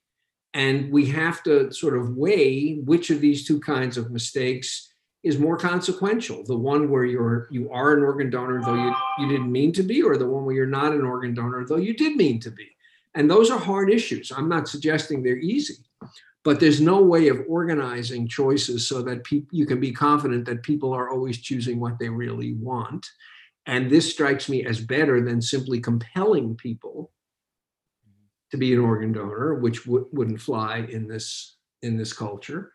[0.53, 5.39] And we have to sort of weigh which of these two kinds of mistakes is
[5.39, 9.51] more consequential the one where you're you are an organ donor though you, you didn't
[9.51, 12.17] mean to be or the one where you're not an organ donor though you did
[12.17, 12.69] mean to be.
[13.15, 14.33] And those are hard issues.
[14.33, 15.85] I'm not suggesting they're easy
[16.47, 20.63] but there's no way of organizing choices so that people you can be confident that
[20.63, 23.05] people are always choosing what they really want
[23.67, 27.11] and this strikes me as better than simply compelling people
[28.53, 32.73] to be an organ donor which w- wouldn't fly in this in this culture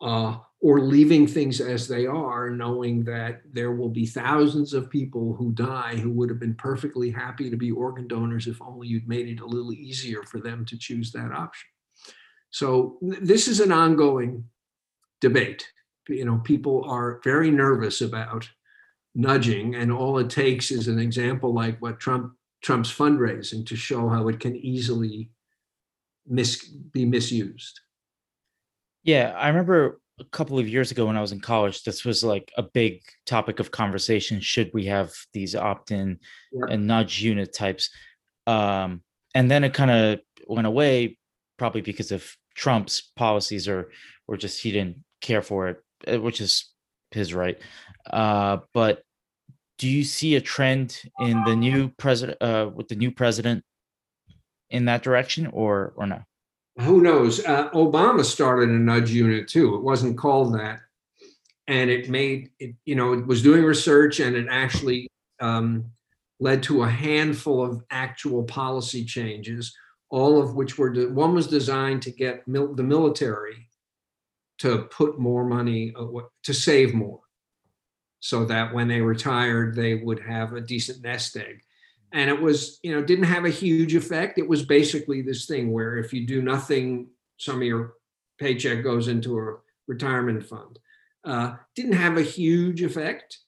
[0.00, 5.34] uh, or leaving things as they are, knowing that there will be thousands of people
[5.34, 9.08] who die who would have been perfectly happy to be organ donors if only you'd
[9.08, 11.68] made it a little easier for them to choose that option.
[12.50, 14.44] So this is an ongoing
[15.20, 15.68] debate.
[16.08, 18.48] You know, people are very nervous about
[19.14, 22.32] nudging, and all it takes is an example like what Trump
[22.62, 25.30] Trump's fundraising to show how it can easily
[26.26, 27.80] mis- be misused.
[29.04, 32.24] Yeah, I remember a couple of years ago when I was in college, this was
[32.24, 34.40] like a big topic of conversation.
[34.40, 36.18] Should we have these opt-in
[36.52, 36.66] yeah.
[36.70, 37.90] and nudge unit types?
[38.46, 39.02] Um,
[39.34, 41.17] and then it kind of went away,
[41.58, 43.90] probably because of Trump's policies, or
[44.26, 46.72] or just he didn't care for it, eh, which is
[47.10, 47.58] his right.
[48.08, 49.02] Uh, but
[49.78, 53.64] do you see a trend in the new president uh, with the new president
[54.70, 56.22] in that direction, or or no?
[56.80, 57.44] who knows?
[57.44, 59.74] Uh, Obama started a nudge unit too.
[59.74, 60.80] It wasn't called that,
[61.66, 62.76] and it made it.
[62.84, 65.08] You know, it was doing research, and it actually
[65.40, 65.86] um,
[66.40, 69.76] led to a handful of actual policy changes.
[70.10, 73.68] All of which were de- one was designed to get mil- the military
[74.58, 76.06] to put more money uh,
[76.44, 77.20] to save more,
[78.20, 81.60] so that when they retired, they would have a decent nest egg.
[82.12, 84.38] And it was you know didn't have a huge effect.
[84.38, 87.94] It was basically this thing where if you do nothing some of your
[88.38, 90.78] paycheck goes into a retirement fund.
[91.24, 93.38] Uh, didn't have a huge effect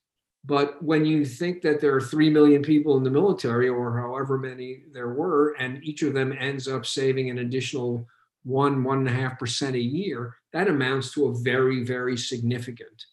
[0.45, 4.39] but when you think that there are 3 million people in the military or however
[4.39, 8.07] many there were and each of them ends up saving an additional
[8.45, 13.05] one one and a half percent a year that amounts to a very very significant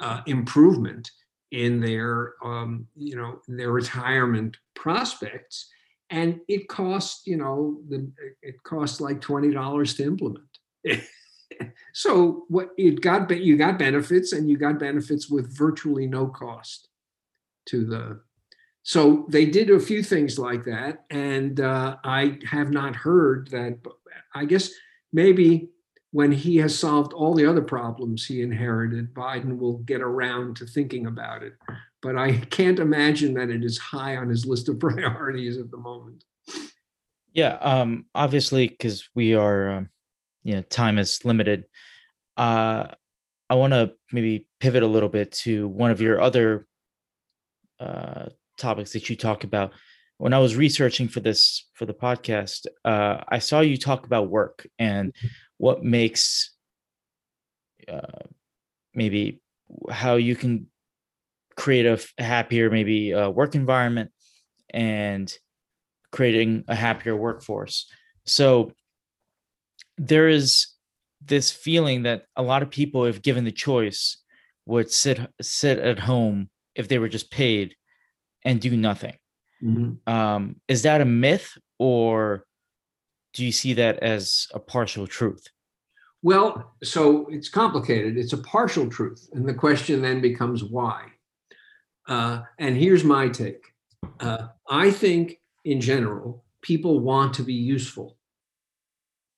[0.00, 1.10] uh, improvement
[1.50, 5.70] in their um, you know their retirement prospects.
[6.10, 8.10] And it costs you know the
[8.42, 10.58] it costs like $20 to implement
[11.92, 16.88] so what it got you got benefits and you got benefits with virtually no cost
[17.66, 18.20] to the
[18.82, 23.78] so they did a few things like that and uh, i have not heard that
[24.34, 24.70] i guess
[25.12, 25.70] maybe
[26.10, 30.66] when he has solved all the other problems he inherited, Biden will get around to
[30.66, 31.54] thinking about it.
[32.00, 35.76] But I can't imagine that it is high on his list of priorities at the
[35.76, 36.24] moment.
[37.32, 39.90] Yeah, um, obviously, because we are, um,
[40.42, 41.64] you know, time is limited.
[42.36, 42.88] Uh,
[43.50, 46.66] I want to maybe pivot a little bit to one of your other
[47.80, 49.72] uh, topics that you talk about.
[50.18, 54.30] When I was researching for this for the podcast, uh, I saw you talk about
[54.30, 56.52] work and mm-hmm what makes
[57.92, 58.24] uh,
[58.94, 59.40] maybe
[59.90, 60.66] how you can
[61.56, 64.10] create a happier maybe uh, work environment
[64.70, 65.36] and
[66.12, 67.90] creating a happier workforce
[68.24, 68.72] so
[69.98, 70.68] there is
[71.20, 74.18] this feeling that a lot of people if given the choice
[74.66, 77.74] would sit sit at home if they were just paid
[78.44, 79.16] and do nothing
[79.62, 80.12] mm-hmm.
[80.12, 82.44] um, is that a myth or
[83.38, 85.46] do you see that as a partial truth?
[86.22, 88.18] Well, so it's complicated.
[88.18, 89.28] It's a partial truth.
[89.32, 91.04] And the question then becomes why?
[92.08, 93.62] Uh, and here's my take
[94.18, 98.17] uh, I think, in general, people want to be useful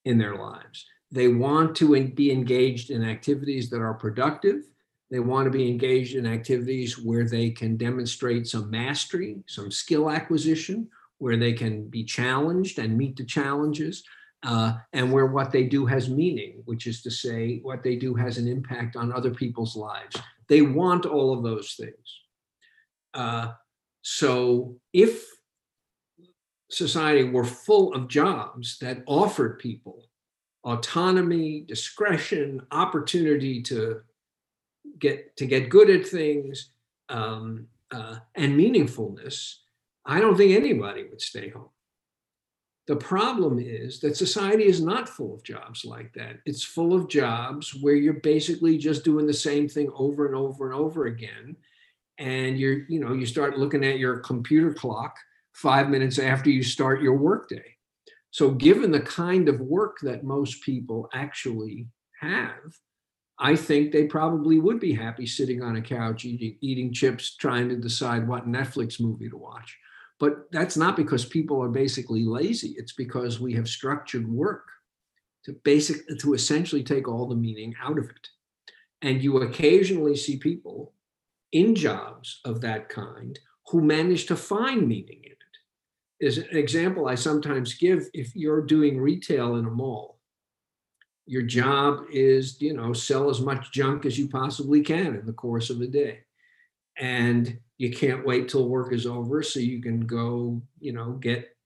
[0.04, 0.86] in their lives.
[1.10, 4.62] They want to be engaged in activities that are productive.
[5.10, 10.10] They want to be engaged in activities where they can demonstrate some mastery, some skill
[10.10, 10.88] acquisition,
[11.18, 14.04] where they can be challenged and meet the challenges,
[14.44, 18.14] uh, and where what they do has meaning, which is to say, what they do
[18.14, 20.16] has an impact on other people's lives.
[20.48, 22.20] They want all of those things.
[23.12, 23.52] Uh,
[24.02, 25.26] so if
[26.70, 30.06] society were full of jobs that offered people
[30.64, 34.00] autonomy, discretion, opportunity to
[34.98, 36.72] get to get good at things,
[37.08, 39.56] um, uh, and meaningfulness,
[40.04, 41.70] I don't think anybody would stay home.
[42.86, 46.38] The problem is that society is not full of jobs like that.
[46.44, 50.70] It's full of jobs where you're basically just doing the same thing over and over
[50.70, 51.56] and over again.
[52.18, 55.16] And you're, you know, you start looking at your computer clock
[55.52, 57.76] five minutes after you start your workday.
[58.30, 61.88] So, given the kind of work that most people actually
[62.20, 62.76] have,
[63.38, 67.68] I think they probably would be happy sitting on a couch eating, eating chips, trying
[67.70, 69.76] to decide what Netflix movie to watch.
[70.20, 72.74] But that's not because people are basically lazy.
[72.76, 74.68] It's because we have structured work
[75.46, 78.28] to basic to essentially take all the meaning out of it.
[79.00, 80.92] And you occasionally see people
[81.52, 83.38] in jobs of that kind
[83.68, 85.38] who manage to find meaning in it.
[86.20, 90.18] Is an example I sometimes give if you're doing retail in a mall,
[91.26, 95.32] your job is, you know, sell as much junk as you possibly can in the
[95.32, 96.20] course of a day.
[96.98, 101.56] And you can't wait till work is over so you can go, you know, get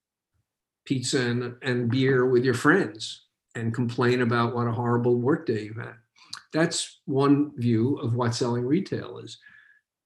[0.85, 3.25] pizza and, and beer with your friends
[3.55, 5.95] and complain about what a horrible workday you've had.
[6.53, 9.39] That's one view of what selling retail is.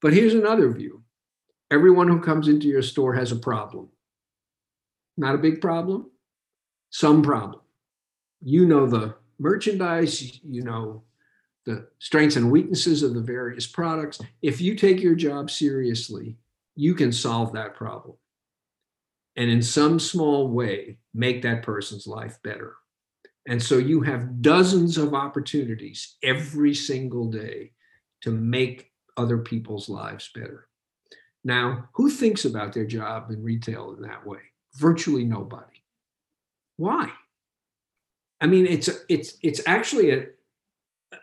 [0.01, 1.03] But here's another view.
[1.71, 3.91] Everyone who comes into your store has a problem.
[5.19, 6.13] Not a big problem,
[6.91, 7.61] some problem.
[8.41, 11.03] You know the merchandise, you know
[11.67, 14.21] the strengths and weaknesses of the various products.
[14.43, 16.37] If you take your job seriously,
[16.77, 18.17] you can solve that problem.
[19.37, 22.77] And in some small way, make that person's life better.
[23.49, 27.73] And so you have dozens of opportunities every single day
[28.23, 30.69] to make other people's lives better.
[31.43, 34.39] Now, who thinks about their job in retail in that way?
[34.79, 35.83] Virtually nobody.
[36.77, 37.11] Why?
[38.41, 40.27] I mean, it's it's it's actually a,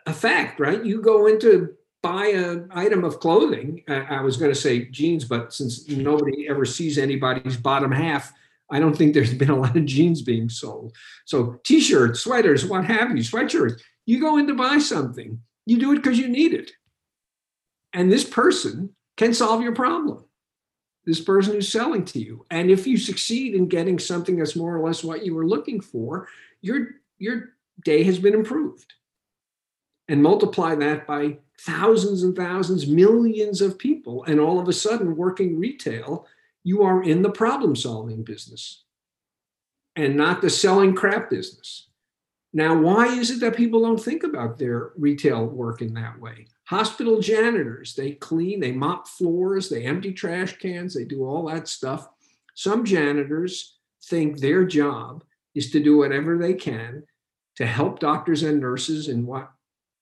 [0.04, 0.84] a fact, right?
[0.84, 3.82] You go into buy an item of clothing.
[3.88, 8.32] I was going to say jeans, but since nobody ever sees anybody's bottom half,
[8.70, 10.94] I don't think there's been a lot of jeans being sold.
[11.24, 13.80] So t-shirts, sweaters, what have you, sweatshirts.
[14.04, 15.40] You go in to buy something.
[15.64, 16.70] You do it because you need it.
[17.92, 20.24] And this person can solve your problem.
[21.06, 22.44] This person who's selling to you.
[22.50, 25.80] And if you succeed in getting something that's more or less what you were looking
[25.80, 26.28] for,
[26.60, 27.50] your your
[27.84, 28.94] day has been improved
[30.08, 35.16] and multiply that by thousands and thousands, millions of people, and all of a sudden,
[35.16, 36.26] working retail,
[36.62, 38.84] you are in the problem solving business
[39.94, 41.88] and not the selling crap business.
[42.56, 46.46] Now, why is it that people don't think about their retail work in that way?
[46.64, 51.68] Hospital janitors, they clean, they mop floors, they empty trash cans, they do all that
[51.68, 52.08] stuff.
[52.54, 53.76] Some janitors
[54.06, 55.22] think their job
[55.54, 57.02] is to do whatever they can
[57.56, 59.50] to help doctors and nurses in what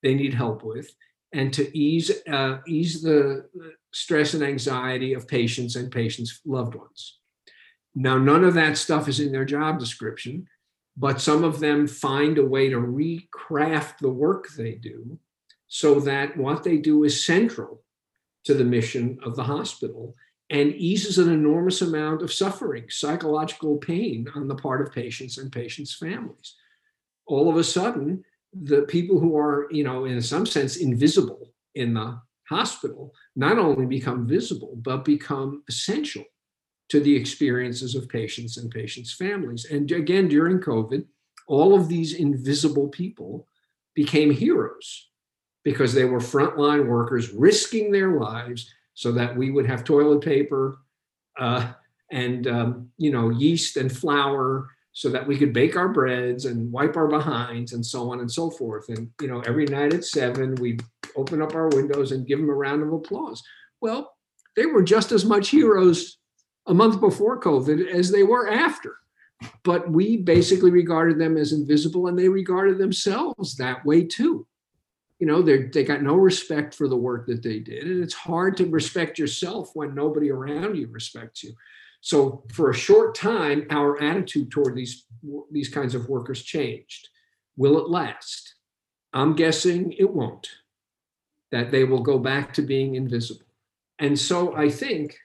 [0.04, 0.94] they need help with
[1.32, 3.48] and to ease uh, ease the
[3.92, 7.18] stress and anxiety of patients and patients' loved ones.
[7.96, 10.46] Now, none of that stuff is in their job description,
[10.96, 15.18] but some of them find a way to recraft the work they do
[15.66, 17.82] so that what they do is central
[18.44, 20.14] to the mission of the hospital
[20.50, 25.50] and eases an enormous amount of suffering, psychological pain on the part of patients and
[25.50, 26.54] patients' families.
[27.26, 28.22] All of a sudden,
[28.52, 33.86] the people who are, you know, in some sense invisible in the hospital not only
[33.86, 36.24] become visible, but become essential
[36.90, 39.66] to the experiences of patients and patients' families.
[39.66, 41.04] And again, during COVID,
[41.46, 43.46] all of these invisible people
[43.94, 45.08] became heroes
[45.62, 50.78] because they were frontline workers risking their lives so that we would have toilet paper
[51.38, 51.72] uh,
[52.12, 56.70] and um, you know yeast and flour so that we could bake our breads and
[56.70, 58.88] wipe our behinds and so on and so forth.
[58.88, 60.78] And you know, every night at seven, we
[61.16, 63.42] open up our windows and give them a round of applause.
[63.80, 64.12] Well,
[64.54, 66.18] they were just as much heroes
[66.66, 68.96] a month before COVID as they were after.
[69.62, 74.46] But we basically regarded them as invisible and they regarded themselves that way too.
[75.18, 77.84] You know, they they got no respect for the work that they did.
[77.84, 81.54] And it's hard to respect yourself when nobody around you respects you.
[82.00, 85.06] So for a short time, our attitude toward these,
[85.50, 87.08] these kinds of workers changed.
[87.56, 88.56] Will it last?
[89.14, 90.48] I'm guessing it won't,
[91.50, 93.46] that they will go back to being invisible.
[93.98, 95.16] And so I think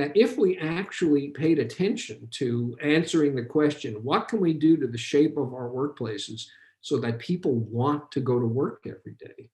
[0.00, 4.86] that if we actually paid attention to answering the question, what can we do to
[4.86, 6.46] the shape of our workplaces
[6.80, 9.50] so that people want to go to work every day?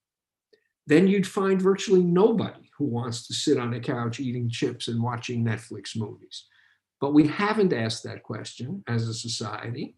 [0.85, 5.03] Then you'd find virtually nobody who wants to sit on a couch eating chips and
[5.03, 6.45] watching Netflix movies.
[7.01, 9.97] But we haven't asked that question as a society.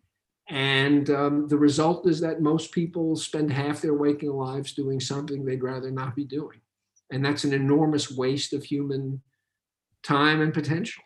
[0.50, 5.45] And um, the result is that most people spend half their waking lives doing something
[5.45, 6.60] they'd rather not be doing.
[7.12, 9.22] And that's an enormous waste of human
[10.04, 11.04] time and potential.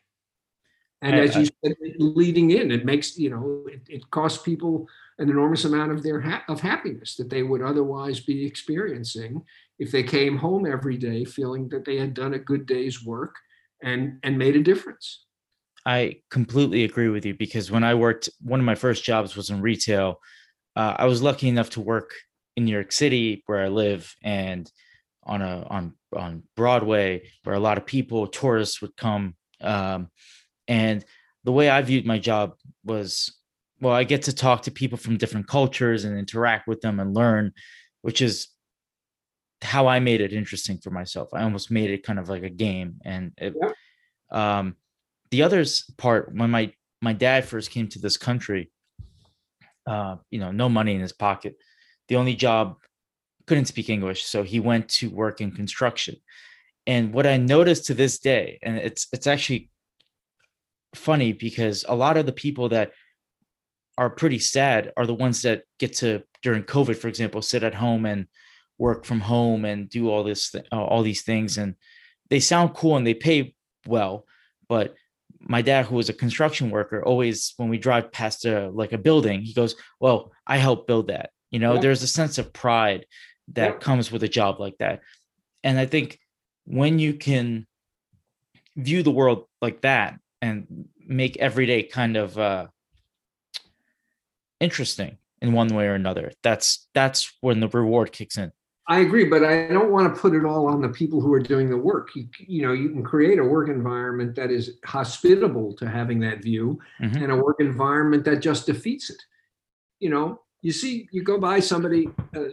[1.02, 4.42] And I- as I- you said, leading in, it makes, you know, it, it costs
[4.42, 4.88] people
[5.20, 9.42] an enormous amount of their ha- of happiness that they would otherwise be experiencing
[9.80, 13.36] if they came home every day feeling that they had done a good day's work
[13.82, 15.26] and and made a difference.
[15.86, 19.50] I completely agree with you because when I worked, one of my first jobs was
[19.50, 20.22] in retail.
[20.76, 22.14] Uh, I was lucky enough to work
[22.56, 24.72] in New York City, where I live, and
[25.26, 29.36] on a on on Broadway, where a lot of people, tourists, would come.
[29.62, 30.10] Um,
[30.68, 31.04] and
[31.44, 32.54] the way I viewed my job
[32.86, 33.34] was,
[33.82, 37.14] well, I get to talk to people from different cultures and interact with them and
[37.14, 37.54] learn,
[38.02, 38.48] which is
[39.62, 41.30] how I made it interesting for myself.
[41.34, 43.74] I almost made it kind of like a game, and it, Yep.
[44.40, 44.76] um,
[45.32, 46.72] the others part when my
[47.02, 48.72] my dad first came to this country
[49.88, 51.56] uh you know no money in his pocket
[52.08, 52.78] the only job
[53.48, 56.16] couldn't speak english so he went to work in construction
[56.88, 59.70] and what i noticed to this day and it's it's actually
[60.96, 62.92] funny because a lot of the people that
[63.98, 67.74] are pretty sad are the ones that get to during covid for example sit at
[67.74, 68.28] home and
[68.78, 71.76] work from home and do all this th- uh, all these things and
[72.30, 73.56] they sound cool and they pay
[73.88, 74.26] well
[74.68, 74.96] but
[75.40, 78.98] my dad who was a construction worker always when we drive past a like a
[78.98, 81.82] building he goes well i helped build that you know Yeah.
[81.82, 83.06] there's a sense of pride
[83.50, 85.02] that comes with a job like that
[85.64, 86.20] and i think
[86.66, 87.68] when you can
[88.76, 92.68] view the world like that and make every day kind of uh
[94.60, 98.52] interesting in one way or another that's that's when the reward kicks in
[98.86, 101.40] I agree, but I don't want to put it all on the people who are
[101.40, 102.10] doing the work.
[102.16, 106.44] You, you know, you can create a work environment that is hospitable to having that
[106.44, 107.24] view Mhm.
[107.24, 109.22] and a work environment that just defeats it.
[110.02, 112.46] You know, you see, you go by somebody, uh,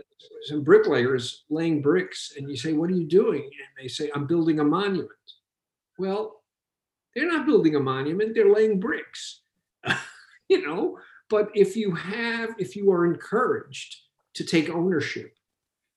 [0.42, 3.42] some bricklayers laying bricks, and you say, What are you doing?
[3.44, 5.10] And they say, I'm building a monument.
[5.98, 6.42] Well,
[7.14, 9.40] they're not building a monument, they're laying bricks.
[10.48, 10.98] you know,
[11.30, 13.96] but if you have, if you are encouraged
[14.34, 15.34] to take ownership,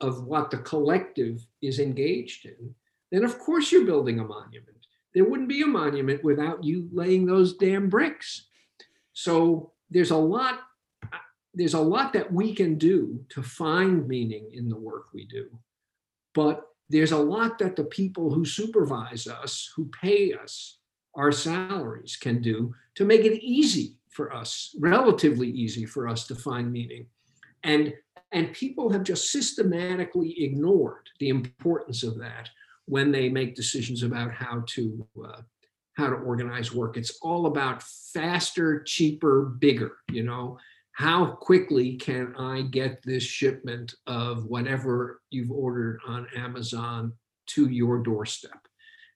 [0.04, 2.76] of what the collective is engaged in,
[3.12, 4.70] then of course you're building a monument.
[5.16, 8.48] There wouldn't be a monument without you laying those damn bricks.
[9.14, 10.60] So there's a lot
[11.54, 15.48] there's a lot that we can do to find meaning in the work we do.
[16.34, 20.80] But there's a lot that the people who supervise us, who pay us
[21.16, 26.36] our salaries can do to make it easy for us, relatively easy for us to
[26.36, 27.08] find meaning.
[27.64, 27.94] And
[28.32, 32.50] and people have just systematically ignored the importance of that
[32.86, 35.42] when they make decisions about how to uh,
[35.96, 36.98] how to organize work.
[36.98, 39.98] It's all about faster, cheaper, bigger.
[40.12, 40.58] You know,
[40.94, 47.14] how quickly can I get this shipment of whatever you've ordered on Amazon
[47.48, 48.68] to your doorstep?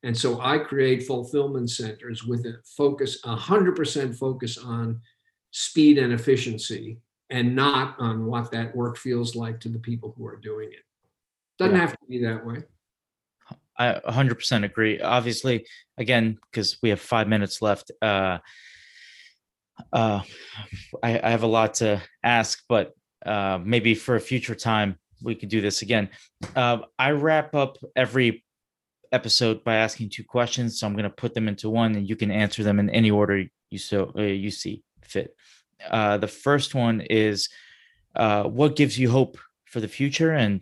[0.04, 5.02] And so I create fulfillment centers with a focus, 100% focus on
[5.52, 6.98] speed and efficiency
[7.30, 10.84] and not on what that work feels like to the people who are doing it.
[11.60, 11.82] Doesn't Yeah.
[11.82, 12.64] have to be that way.
[13.78, 15.00] I 100% agree.
[15.00, 15.68] Obviously,
[15.98, 18.40] again, because we have five minutes left, uh,
[19.94, 20.22] uh,
[21.04, 22.94] I, I have a lot to ask, but
[23.26, 26.10] uh, maybe for a future time we could do this again.
[26.56, 28.44] Uh, I wrap up every
[29.12, 32.16] episode by asking two questions, so I'm going to put them into one, and you
[32.16, 35.36] can answer them in any order you so uh, you see fit.
[35.90, 37.50] Uh, the first one is,
[38.16, 40.62] uh, what gives you hope for the future, and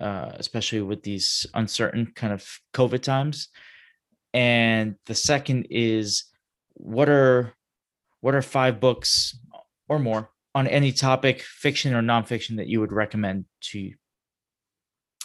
[0.00, 3.48] uh, especially with these uncertain kind of COVID times.
[4.32, 6.24] And the second is
[6.74, 7.52] what are
[8.20, 9.38] what are five books
[9.88, 13.94] or more on any topic, fiction or nonfiction, that you would recommend to, to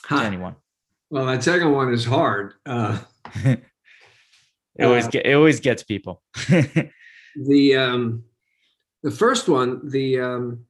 [0.06, 0.22] Huh.
[0.22, 0.56] anyone?
[1.10, 2.54] Well, that second one is hard.
[2.66, 3.00] Uh,
[3.44, 3.60] it
[4.82, 6.22] always Uh, get it always gets people.
[7.36, 8.24] the um,
[9.04, 10.66] the first one, the um,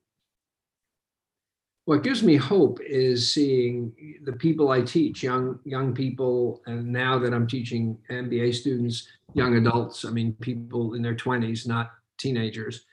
[1.85, 7.19] what gives me hope is seeing the people I teach, young young people, and now
[7.19, 12.85] that I'm teaching MBA students, young adults, I mean people in their 20s, not teenagers,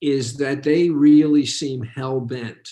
[0.00, 2.68] is that they really seem hell bent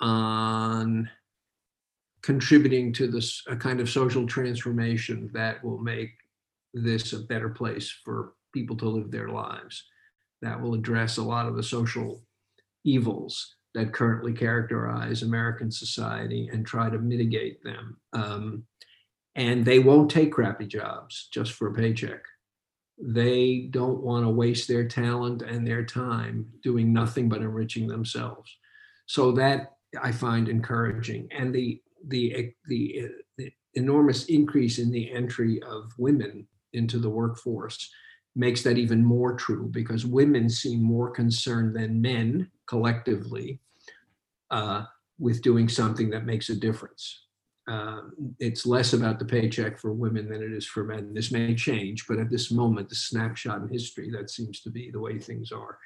[0.00, 1.08] on
[2.22, 6.10] contributing to this a kind of social transformation that will make
[6.74, 9.84] this a better place for people to live their lives
[10.42, 12.22] that will address a lot of the social
[12.84, 17.96] evils that currently characterize American society and try to mitigate them.
[18.12, 18.64] Um,
[19.34, 22.22] and they won't take crappy jobs just for a paycheck.
[22.98, 28.50] They don't want to waste their talent and their time doing nothing but enriching themselves.
[29.06, 29.72] So that
[30.02, 31.28] I find encouraging.
[31.30, 37.90] And the the the, the enormous increase in the entry of women into the workforce
[38.34, 43.60] makes that even more true because women seem more concerned than men collectively
[44.50, 44.84] uh,
[45.18, 47.25] with doing something that makes a difference.
[47.68, 51.12] Um, it's less about the paycheck for women than it is for men.
[51.12, 54.90] This may change, but at this moment, the snapshot in history, that seems to be
[54.90, 55.78] the way things are.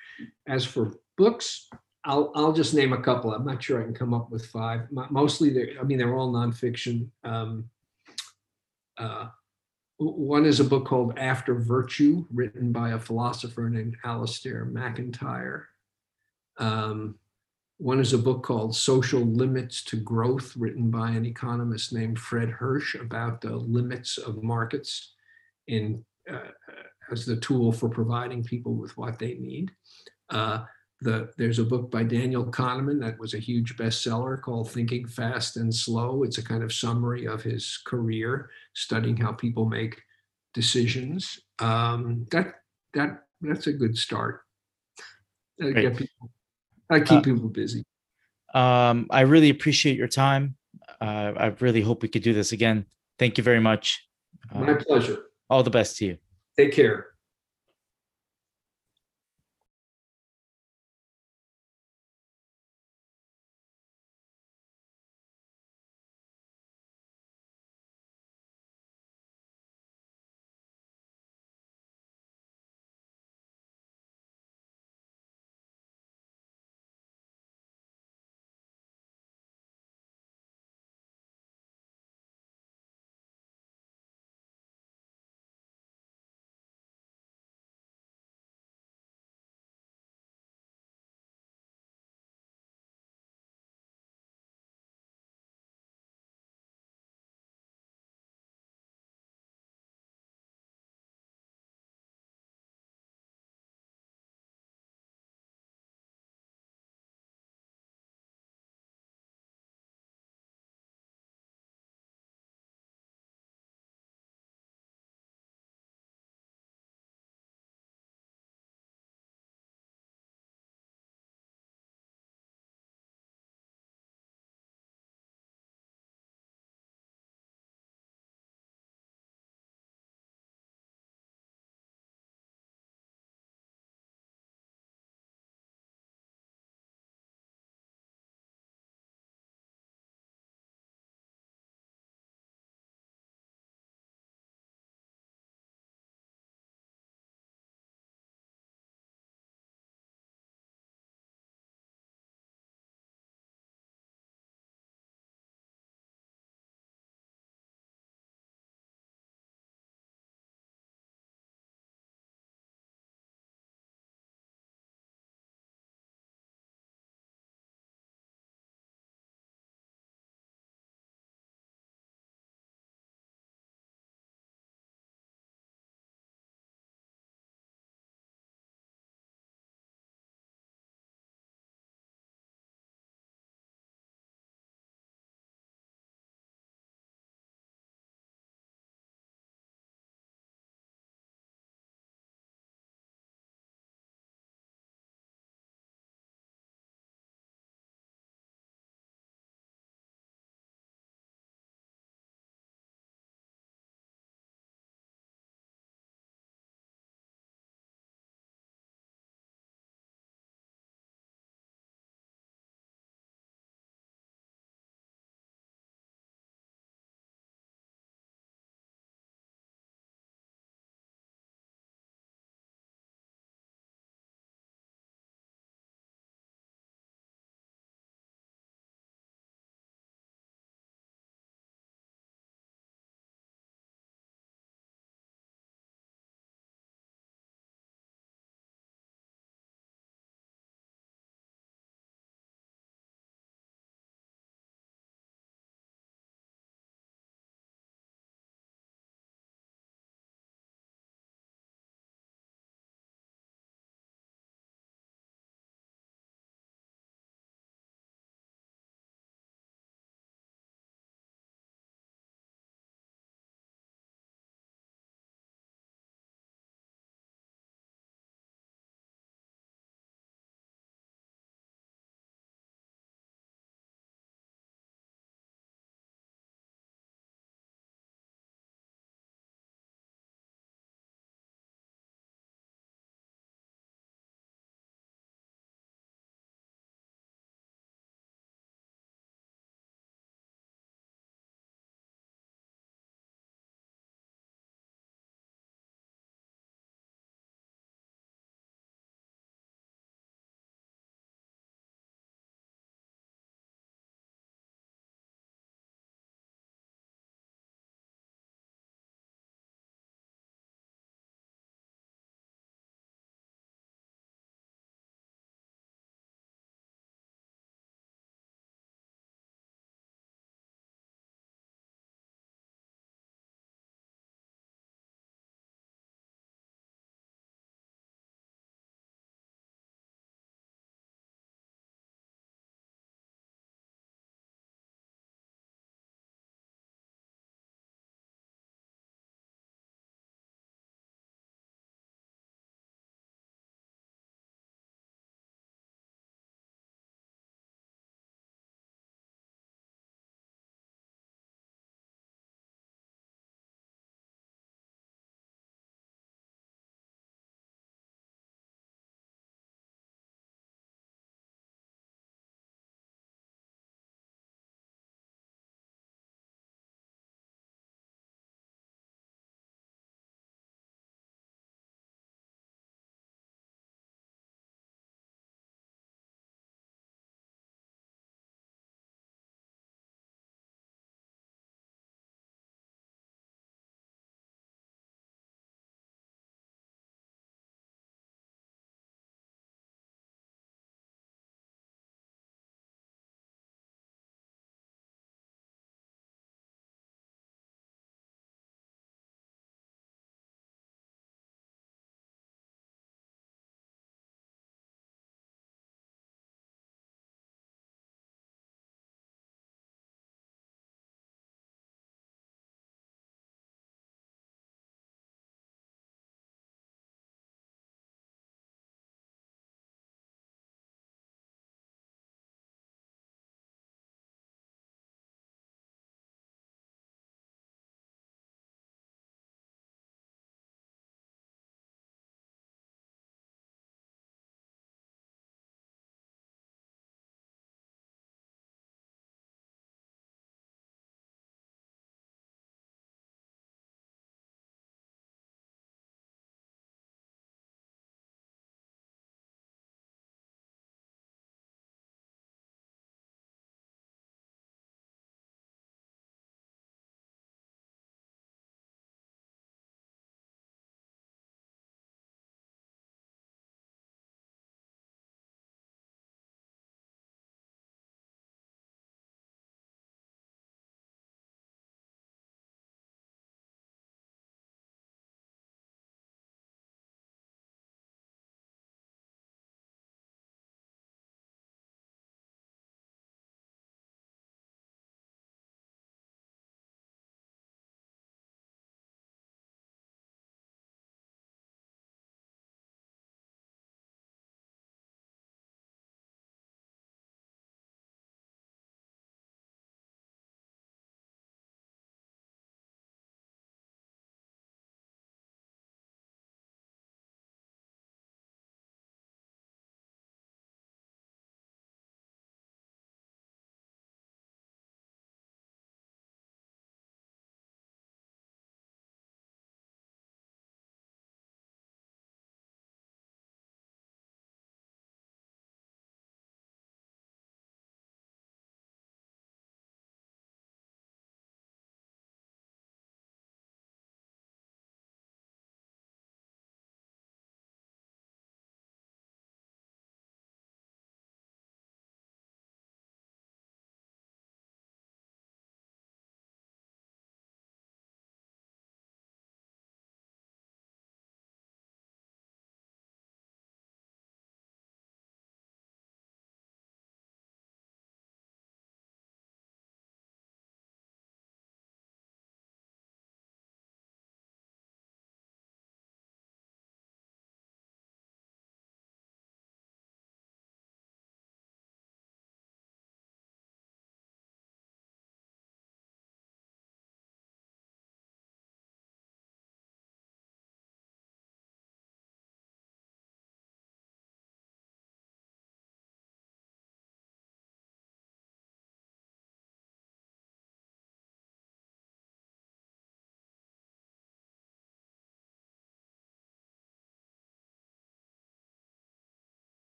[0.47, 1.68] As for books,
[2.05, 3.33] I'll, I'll just name a couple.
[3.33, 4.91] I'm not sure I can come up with five.
[4.91, 7.09] Mo- Mostly, they're, I mean, they're all nonfiction.
[7.24, 7.70] Um,
[8.99, 9.28] uh,
[9.97, 15.68] one is a book called After Virtue, written by a philosopher named Alasdair MacIntyre.
[16.59, 17.16] Um,
[17.81, 22.51] one is a book called Social Limits to Growth, written by an economist named Fred
[22.51, 25.14] Hirsch about the limits of markets
[25.66, 26.51] in uh,
[27.11, 29.70] as the tool for providing people with what they need.
[30.28, 30.64] Uh,
[31.01, 35.57] the, there's a book by Daniel Kahneman that was a huge bestseller called Thinking Fast
[35.57, 36.22] and Slow.
[36.22, 40.03] It's a kind of summary of his career, studying how people make
[40.53, 41.41] decisions.
[41.59, 42.57] Um, that
[42.93, 44.43] that that's a good start.
[45.59, 46.11] That'll Great.
[46.91, 47.84] I keep people busy.
[48.53, 50.57] Um, I really appreciate your time.
[51.01, 52.86] Uh, I really hope we could do this again.
[53.18, 54.07] Thank you very much.
[54.53, 55.18] My Uh, pleasure.
[55.49, 56.18] all the best to you.
[56.59, 57.10] Take care.